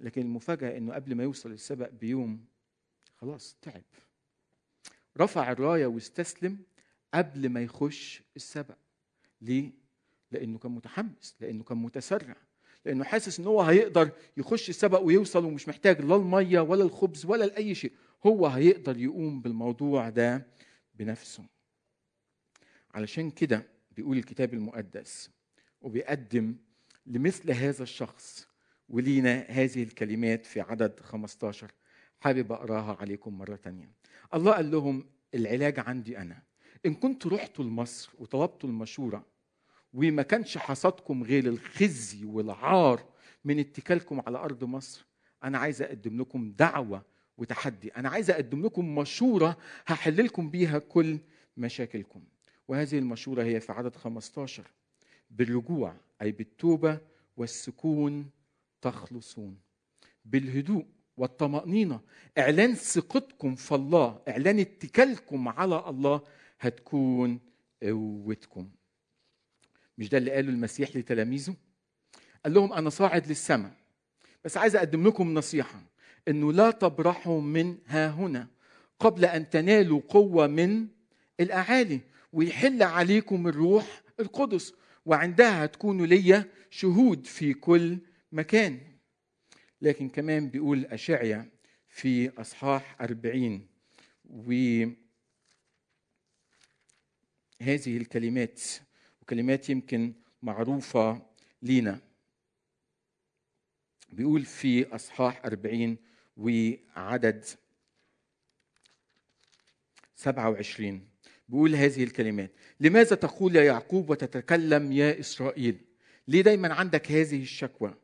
لكن 0.00 0.22
المفاجأة 0.22 0.76
إنه 0.76 0.94
قبل 0.94 1.14
ما 1.14 1.22
يوصل 1.22 1.52
السبق 1.52 1.88
بيوم 1.90 2.44
خلاص 3.16 3.56
تعب. 3.62 3.82
رفع 5.18 5.52
الراية 5.52 5.86
واستسلم 5.86 6.58
قبل 7.14 7.48
ما 7.48 7.62
يخش 7.62 8.22
السبق. 8.36 8.76
ليه؟ 9.40 9.72
لأنه 10.32 10.58
كان 10.58 10.72
متحمس 10.72 11.36
لأنه 11.40 11.64
كان 11.64 11.78
متسرع 11.78 12.36
لأنه 12.84 13.04
حاسس 13.04 13.40
إن 13.40 13.46
هو 13.46 13.62
هيقدر 13.62 14.10
يخش 14.36 14.68
السبق 14.68 15.00
ويوصل 15.00 15.44
ومش 15.44 15.68
محتاج 15.68 16.00
لا 16.00 16.16
المية 16.16 16.60
ولا 16.60 16.84
الخبز 16.84 17.26
ولا 17.26 17.44
لأي 17.44 17.74
شيء. 17.74 17.92
هو 18.26 18.46
هيقدر 18.46 18.96
يقوم 18.98 19.40
بالموضوع 19.42 20.08
ده 20.08 20.46
بنفسه. 20.94 21.44
علشان 22.94 23.30
كده 23.30 23.66
بيقول 23.90 24.16
الكتاب 24.18 24.54
المقدس 24.54 25.30
وبيقدم 25.80 26.56
لمثل 27.06 27.50
هذا 27.50 27.82
الشخص 27.82 28.48
ولينا 28.90 29.46
هذه 29.48 29.82
الكلمات 29.82 30.46
في 30.46 30.60
عدد 30.60 31.00
15 31.00 31.70
حابب 32.20 32.52
أقراها 32.52 32.96
عليكم 33.00 33.38
مرة 33.38 33.56
تانية. 33.56 33.90
الله 34.34 34.52
قال 34.52 34.70
لهم 34.70 35.06
العلاج 35.34 35.78
عندي 35.78 36.18
أنا. 36.18 36.42
إن 36.86 36.94
كنت 36.94 37.26
رحتوا 37.26 37.64
لمصر 37.64 38.10
وطلبتوا 38.18 38.68
المشورة 38.68 39.26
وما 39.94 40.22
كانش 40.22 40.58
حصدكم 40.58 41.22
غير 41.22 41.46
الخزي 41.46 42.24
والعار 42.24 43.04
من 43.44 43.58
اتكالكم 43.58 44.20
على 44.26 44.38
أرض 44.38 44.64
مصر 44.64 45.06
أنا 45.44 45.58
عايز 45.58 45.82
أقدم 45.82 46.20
لكم 46.20 46.52
دعوة 46.58 47.04
وتحدي. 47.38 47.88
أنا 47.88 48.08
عايز 48.08 48.30
أقدم 48.30 48.66
لكم 48.66 48.94
مشورة 48.94 49.56
هحل 49.86 50.24
لكم 50.24 50.50
بيها 50.50 50.78
كل 50.78 51.18
مشاكلكم. 51.56 52.22
وهذه 52.68 52.98
المشورة 52.98 53.42
هي 53.42 53.60
في 53.60 53.72
عدد 53.72 53.96
15 53.96 54.70
بالرجوع 55.30 55.96
أي 56.22 56.32
بالتوبة 56.32 57.00
والسكون 57.36 58.30
تخلصون. 58.82 59.58
بالهدوء 60.24 60.86
والطمأنينة 61.16 62.00
إعلان 62.38 62.74
ثقتكم 62.74 63.54
في 63.54 63.74
الله 63.74 64.22
إعلان 64.28 64.58
اتكالكم 64.58 65.48
على 65.48 65.84
الله 65.88 66.20
هتكون 66.60 67.40
قوتكم. 67.82 68.68
مش 69.98 70.08
ده 70.08 70.18
اللي 70.18 70.30
قاله 70.30 70.48
المسيح 70.48 70.96
لتلاميذه؟ 70.96 71.54
قال 72.44 72.54
لهم 72.54 72.72
أنا 72.72 72.90
صاعد 72.90 73.26
للسماء 73.26 73.72
بس 74.44 74.56
عايز 74.56 74.76
أقدم 74.76 75.06
لكم 75.06 75.34
نصيحة 75.34 75.82
إنه 76.28 76.52
لا 76.52 76.70
تبرحوا 76.70 77.40
من 77.40 77.78
ها 77.86 78.08
هنا 78.10 78.48
قبل 79.00 79.24
أن 79.24 79.50
تنالوا 79.50 80.00
قوة 80.08 80.46
من 80.46 80.86
الأعالي 81.40 82.00
ويحل 82.32 82.82
عليكم 82.82 83.46
الروح 83.48 84.02
القدس 84.20 84.74
وعندها 85.06 85.66
تكونوا 85.66 86.06
ليا 86.06 86.44
شهود 86.70 87.26
في 87.26 87.54
كل 87.54 87.98
مكان. 88.32 88.80
لكن 89.82 90.08
كمان 90.08 90.50
بيقول 90.50 90.84
أشعيا 90.84 91.50
في 91.88 92.40
أصحاح 92.40 92.96
أربعين 93.00 93.68
وهذه 94.24 94.96
الكلمات 97.68 98.62
وكلمات 99.22 99.70
يمكن 99.70 100.14
معروفة 100.42 101.26
لينا. 101.62 102.00
بيقول 104.12 104.44
في 104.44 104.94
أصحاح 104.94 105.44
أربعين 105.44 105.98
وعدد 106.36 107.44
سبعة 110.16 110.50
وعشرين. 110.50 111.10
بيقول 111.48 111.74
هذه 111.74 112.04
الكلمات 112.04 112.52
لماذا 112.80 113.16
تقول 113.16 113.56
يا 113.56 113.64
يعقوب 113.64 114.10
وتتكلم 114.10 114.92
يا 114.92 115.20
إسرائيل؟ 115.20 115.80
ليه 116.28 116.42
دايما 116.42 116.74
عندك 116.74 117.12
هذه 117.12 117.42
الشكوى؟ 117.42 117.94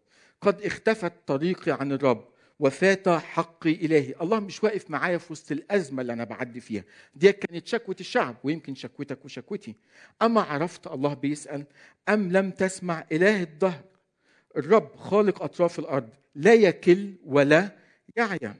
قد 0.46 0.62
اختفت 0.62 1.12
طريقي 1.26 1.72
عن 1.72 1.92
الرب 1.92 2.28
وفات 2.60 3.08
حقي 3.08 3.72
إلهي. 3.72 4.14
الله 4.22 4.40
مش 4.40 4.64
واقف 4.64 4.90
معايا 4.90 5.18
في 5.18 5.32
وسط 5.32 5.52
الأزمة 5.52 6.02
اللي 6.02 6.12
أنا 6.12 6.24
بعدي 6.24 6.60
فيها. 6.60 6.84
دي 7.14 7.32
كانت 7.32 7.66
شكوة 7.66 7.96
الشعب 8.00 8.36
ويمكن 8.44 8.74
شكوتك 8.74 9.24
وشكوتي. 9.24 9.74
أما 10.22 10.40
عرفت 10.40 10.86
الله 10.86 11.14
بيسأل 11.14 11.64
أم 12.08 12.32
لم 12.32 12.50
تسمع 12.50 13.06
إله 13.12 13.42
الدهر؟ 13.42 13.84
الرب 14.56 14.96
خالق 14.96 15.42
أطراف 15.42 15.78
الأرض 15.78 16.08
لا 16.34 16.54
يكل 16.54 17.14
ولا 17.24 17.76
يعيا 18.16 18.54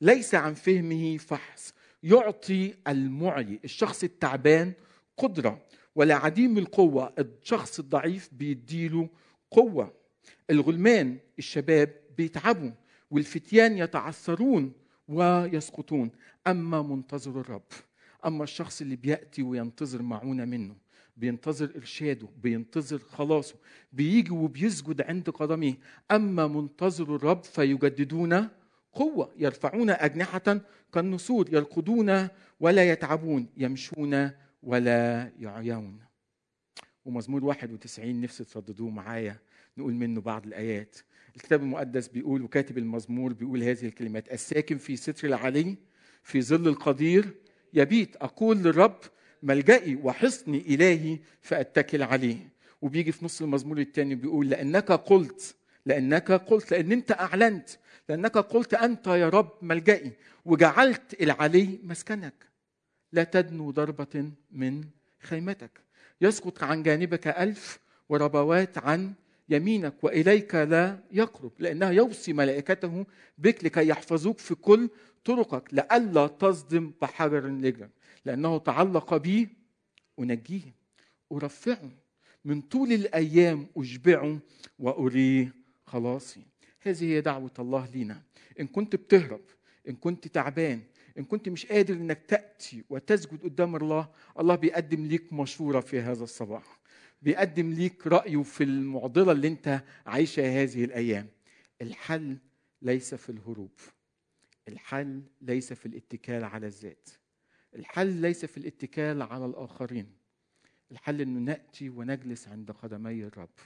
ليس 0.00 0.34
عن 0.34 0.54
فهمه 0.54 1.16
فحص 1.16 1.74
يعطي 2.02 2.74
المعي. 2.88 3.60
الشخص 3.64 4.04
التعبان 4.04 4.72
قدرة 5.16 5.62
ولا 5.94 6.14
عديم 6.14 6.58
القوة. 6.58 7.14
الشخص 7.18 7.78
الضعيف 7.78 8.28
بيديله 8.32 9.08
قوة. 9.50 10.05
الغلمان 10.50 11.18
الشباب 11.38 11.92
بيتعبوا 12.16 12.70
والفتيان 13.10 13.78
يتعثرون 13.78 14.72
ويسقطون. 15.08 16.10
أما 16.46 16.82
منتظر 16.82 17.40
الرب 17.40 17.62
أما 18.26 18.44
الشخص 18.44 18.80
اللي 18.80 18.96
بيأتي 18.96 19.42
وينتظر 19.42 20.02
معونة 20.02 20.44
منه 20.44 20.76
بينتظر 21.16 21.70
إرشاده 21.76 22.28
بينتظر 22.42 22.98
خلاصه 22.98 23.54
بيجي 23.92 24.30
وبيسجد 24.30 25.02
عند 25.02 25.30
قدميه 25.30 25.74
أما 26.10 26.46
منتظر 26.46 27.16
الرب 27.16 27.42
فيجددون 27.44 28.48
قوة 28.92 29.32
يرفعون 29.36 29.90
أجنحة 29.90 30.60
كالنسور 30.92 31.54
يرقدون 31.54 32.28
ولا 32.60 32.90
يتعبون 32.92 33.46
يمشون 33.56 34.30
ولا 34.62 35.32
يعيون. 35.38 35.98
ومزمور 37.04 37.44
91 37.44 38.20
نفسي 38.20 38.44
ترددوه 38.44 38.90
معايا. 38.90 39.38
نقول 39.78 39.94
منه 39.94 40.20
بعض 40.20 40.46
الآيات. 40.46 40.96
الكتاب 41.36 41.62
المقدس 41.62 42.08
بيقول 42.08 42.42
وكاتب 42.42 42.78
المزمور 42.78 43.32
بيقول 43.32 43.62
هذه 43.62 43.86
الكلمات 43.86 44.32
الساكن 44.32 44.78
في 44.78 44.96
ستر 44.96 45.28
العلي 45.28 45.76
في 46.22 46.42
ظل 46.42 46.68
القدير 46.68 47.34
يبيت 47.74 48.16
أقول 48.16 48.56
للرب 48.56 48.98
ملجئي 49.42 49.96
وحصني 49.96 50.58
إلهي 50.74 51.18
فأتكل 51.40 52.02
عليه. 52.02 52.36
وبيجي 52.82 53.12
في 53.12 53.24
نص 53.24 53.42
المزمور 53.42 53.78
الثاني 53.78 54.14
بيقول 54.14 54.48
لأنك 54.50 54.92
قلت 54.92 55.54
لأنك 55.86 56.32
قلت 56.32 56.70
لأن 56.70 56.92
أنت 56.92 57.12
أعلنت 57.12 57.68
لأنك 58.08 58.38
قلت 58.38 58.74
أنت 58.74 59.06
يا 59.06 59.28
رب 59.28 59.52
ملجئي 59.62 60.12
وجعلت 60.44 61.22
العلي 61.22 61.78
مسكنك. 61.82 62.46
لا 63.12 63.24
تدنو 63.24 63.70
ضربة 63.70 64.30
من 64.50 64.84
خيمتك. 65.20 65.80
يسقط 66.20 66.62
عن 66.62 66.82
جانبك 66.82 67.28
ألف 67.28 67.78
وربوات 68.08 68.78
عن 68.78 69.12
يمينك 69.48 70.04
وإليك 70.04 70.54
لا 70.54 70.98
يقرب 71.12 71.52
لأنها 71.58 71.90
يوصي 71.90 72.32
ملائكته 72.32 73.06
بك 73.38 73.64
لكي 73.64 73.88
يحفظوك 73.88 74.38
في 74.38 74.54
كل 74.54 74.90
طرقك 75.24 75.74
لئلا 75.74 76.26
تصدم 76.26 76.92
بحجر 77.02 77.44
رجلك 77.44 77.90
لأنه 78.24 78.58
تعلق 78.58 79.16
بي 79.16 79.48
أنجيه 80.18 80.74
أرفعه 81.32 81.90
من 82.44 82.60
طول 82.60 82.92
الأيام 82.92 83.66
أشبعه 83.76 84.38
واريه 84.78 85.54
خلاصي. 85.86 86.40
هذه 86.80 87.04
هي 87.04 87.20
دعوة 87.20 87.50
الله 87.58 87.88
لينا. 87.94 88.22
إن 88.60 88.66
كنت 88.66 88.96
بتهرب 88.96 89.40
إن 89.88 89.96
كنت 89.96 90.28
تعبان 90.28 90.80
إن 91.18 91.24
كنت 91.24 91.48
مش 91.48 91.66
قادر 91.66 91.94
إنك 91.94 92.22
تأتي 92.28 92.84
وتسجد 92.90 93.42
قدام 93.42 93.76
الله 93.76 94.08
الله 94.40 94.54
بيقدم 94.54 95.06
ليك 95.06 95.32
مشورة 95.32 95.80
في 95.80 96.00
هذا 96.00 96.24
الصباح. 96.24 96.75
بيقدم 97.26 97.70
ليك 97.72 98.06
رأيه 98.06 98.42
في 98.42 98.64
المعضلة 98.64 99.32
اللي 99.32 99.48
انت 99.48 99.82
عايشها 100.06 100.62
هذه 100.62 100.84
الأيام. 100.84 101.28
الحل 101.82 102.38
ليس 102.82 103.14
في 103.14 103.30
الهروب. 103.30 103.72
الحل 104.68 105.22
ليس 105.40 105.72
في 105.72 105.86
الاتكال 105.86 106.44
على 106.44 106.66
الذات. 106.66 107.08
الحل 107.74 108.06
ليس 108.06 108.44
في 108.44 108.56
الاتكال 108.58 109.22
على 109.22 109.46
الآخرين. 109.46 110.12
الحل 110.90 111.20
إنه 111.20 111.40
نأتي 111.40 111.88
ونجلس 111.88 112.48
عند 112.48 112.70
قدمي 112.70 113.24
الرب. 113.24 113.58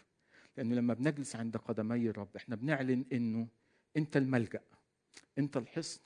لأنه 0.57 0.75
لما 0.75 0.95
بنجلس 0.95 1.37
عند 1.37 1.57
قدمي 1.57 2.11
الرب 2.11 2.37
إحنا 2.37 2.57
بنعلن 2.57 3.05
إنه 3.13 3.49
أنت 3.97 4.17
الملجأ. 4.17 4.63
أنت 5.39 5.57
الحصن. 5.57 6.01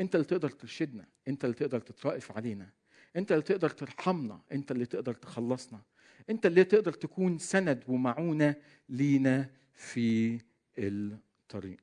أنت 0.00 0.14
اللي 0.14 0.26
تقدر 0.26 0.50
ترشدنا. 0.50 1.06
أنت 1.28 1.44
اللي 1.44 1.56
تقدر 1.56 1.80
تترأف 1.80 2.32
علينا. 2.32 2.70
أنت 3.16 3.32
اللي 3.32 3.42
تقدر 3.42 3.70
ترحمنا. 3.70 4.40
أنت 4.52 4.70
اللي 4.72 4.86
تقدر 4.86 5.14
تخلصنا. 5.14 5.80
أنت 6.30 6.46
اللي 6.46 6.64
تقدر 6.64 6.92
تكون 6.92 7.38
سند 7.38 7.84
ومعونة 7.88 8.54
لينا 8.88 9.50
في 9.74 10.40
الطريق. 10.78 11.78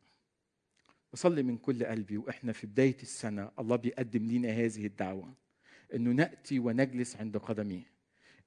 بصلي 1.13 1.43
من 1.43 1.57
كل 1.57 1.85
قلبي 1.85 2.17
وإحنا 2.17 2.51
في 2.51 2.67
بداية 2.67 2.97
السنة 3.01 3.51
الله 3.59 3.75
بيقدم 3.75 4.25
لنا 4.25 4.49
هذه 4.49 4.85
الدعوة 4.85 5.33
إنه 5.93 6.11
نأتي 6.11 6.59
ونجلس 6.59 7.15
عند 7.15 7.37
قدميه 7.37 7.93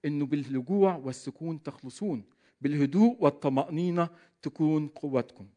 إنه 0.04 0.26
باللجوع 0.26 0.96
والسكون 0.96 1.62
تخلصون 1.62 2.24
بالهدوء 2.60 3.16
والطمأنينة 3.20 4.08
تكون 4.42 4.88
قوتكم. 4.88 5.48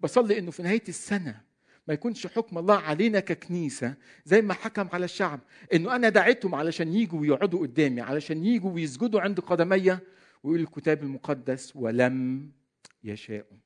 بصلي 0.00 0.38
إنه 0.38 0.50
في 0.50 0.62
نهاية 0.62 0.84
السنة 0.88 1.40
ما 1.88 1.94
يكونش 1.94 2.26
حكم 2.26 2.58
الله 2.58 2.76
علينا 2.76 3.20
ككنيسة 3.20 3.94
زي 4.24 4.42
ما 4.42 4.54
حكم 4.54 4.88
على 4.92 5.04
الشعب. 5.04 5.40
إنه 5.74 5.96
أنا 5.96 6.08
دعيتهم 6.08 6.54
علشان 6.54 6.92
يجوا 6.92 7.20
ويقعدوا 7.20 7.60
قدامي 7.60 8.00
علشان 8.00 8.44
يجوا 8.44 8.70
ويسجدوا 8.70 9.20
عند 9.20 9.40
قدمي 9.40 9.98
ويقول 10.42 10.60
الكتاب 10.60 11.02
المقدس 11.02 11.76
ولم 11.76 12.50
يشاءوا. 13.04 13.58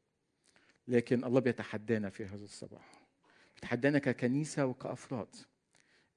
لكن 0.89 1.25
الله 1.25 1.41
بيتحدانا 1.41 2.11
في 2.11 2.25
هذا 2.25 2.45
الصباح. 2.45 3.07
بيتحدانا 3.55 3.99
ككنيسة 3.99 4.67
وكأفراد 4.67 5.37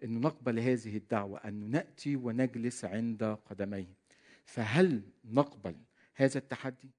إنه 0.03 0.19
نقبل 0.19 0.59
هذه 0.59 0.97
الدعوة 0.97 1.39
أن 1.45 1.71
نأتي 1.71 2.15
ونجلس 2.15 2.85
عند 2.85 3.23
قدميه. 3.23 3.97
فهل 4.45 5.01
نقبل 5.25 5.75
هذا 6.15 6.37
التحدي؟ 6.37 6.91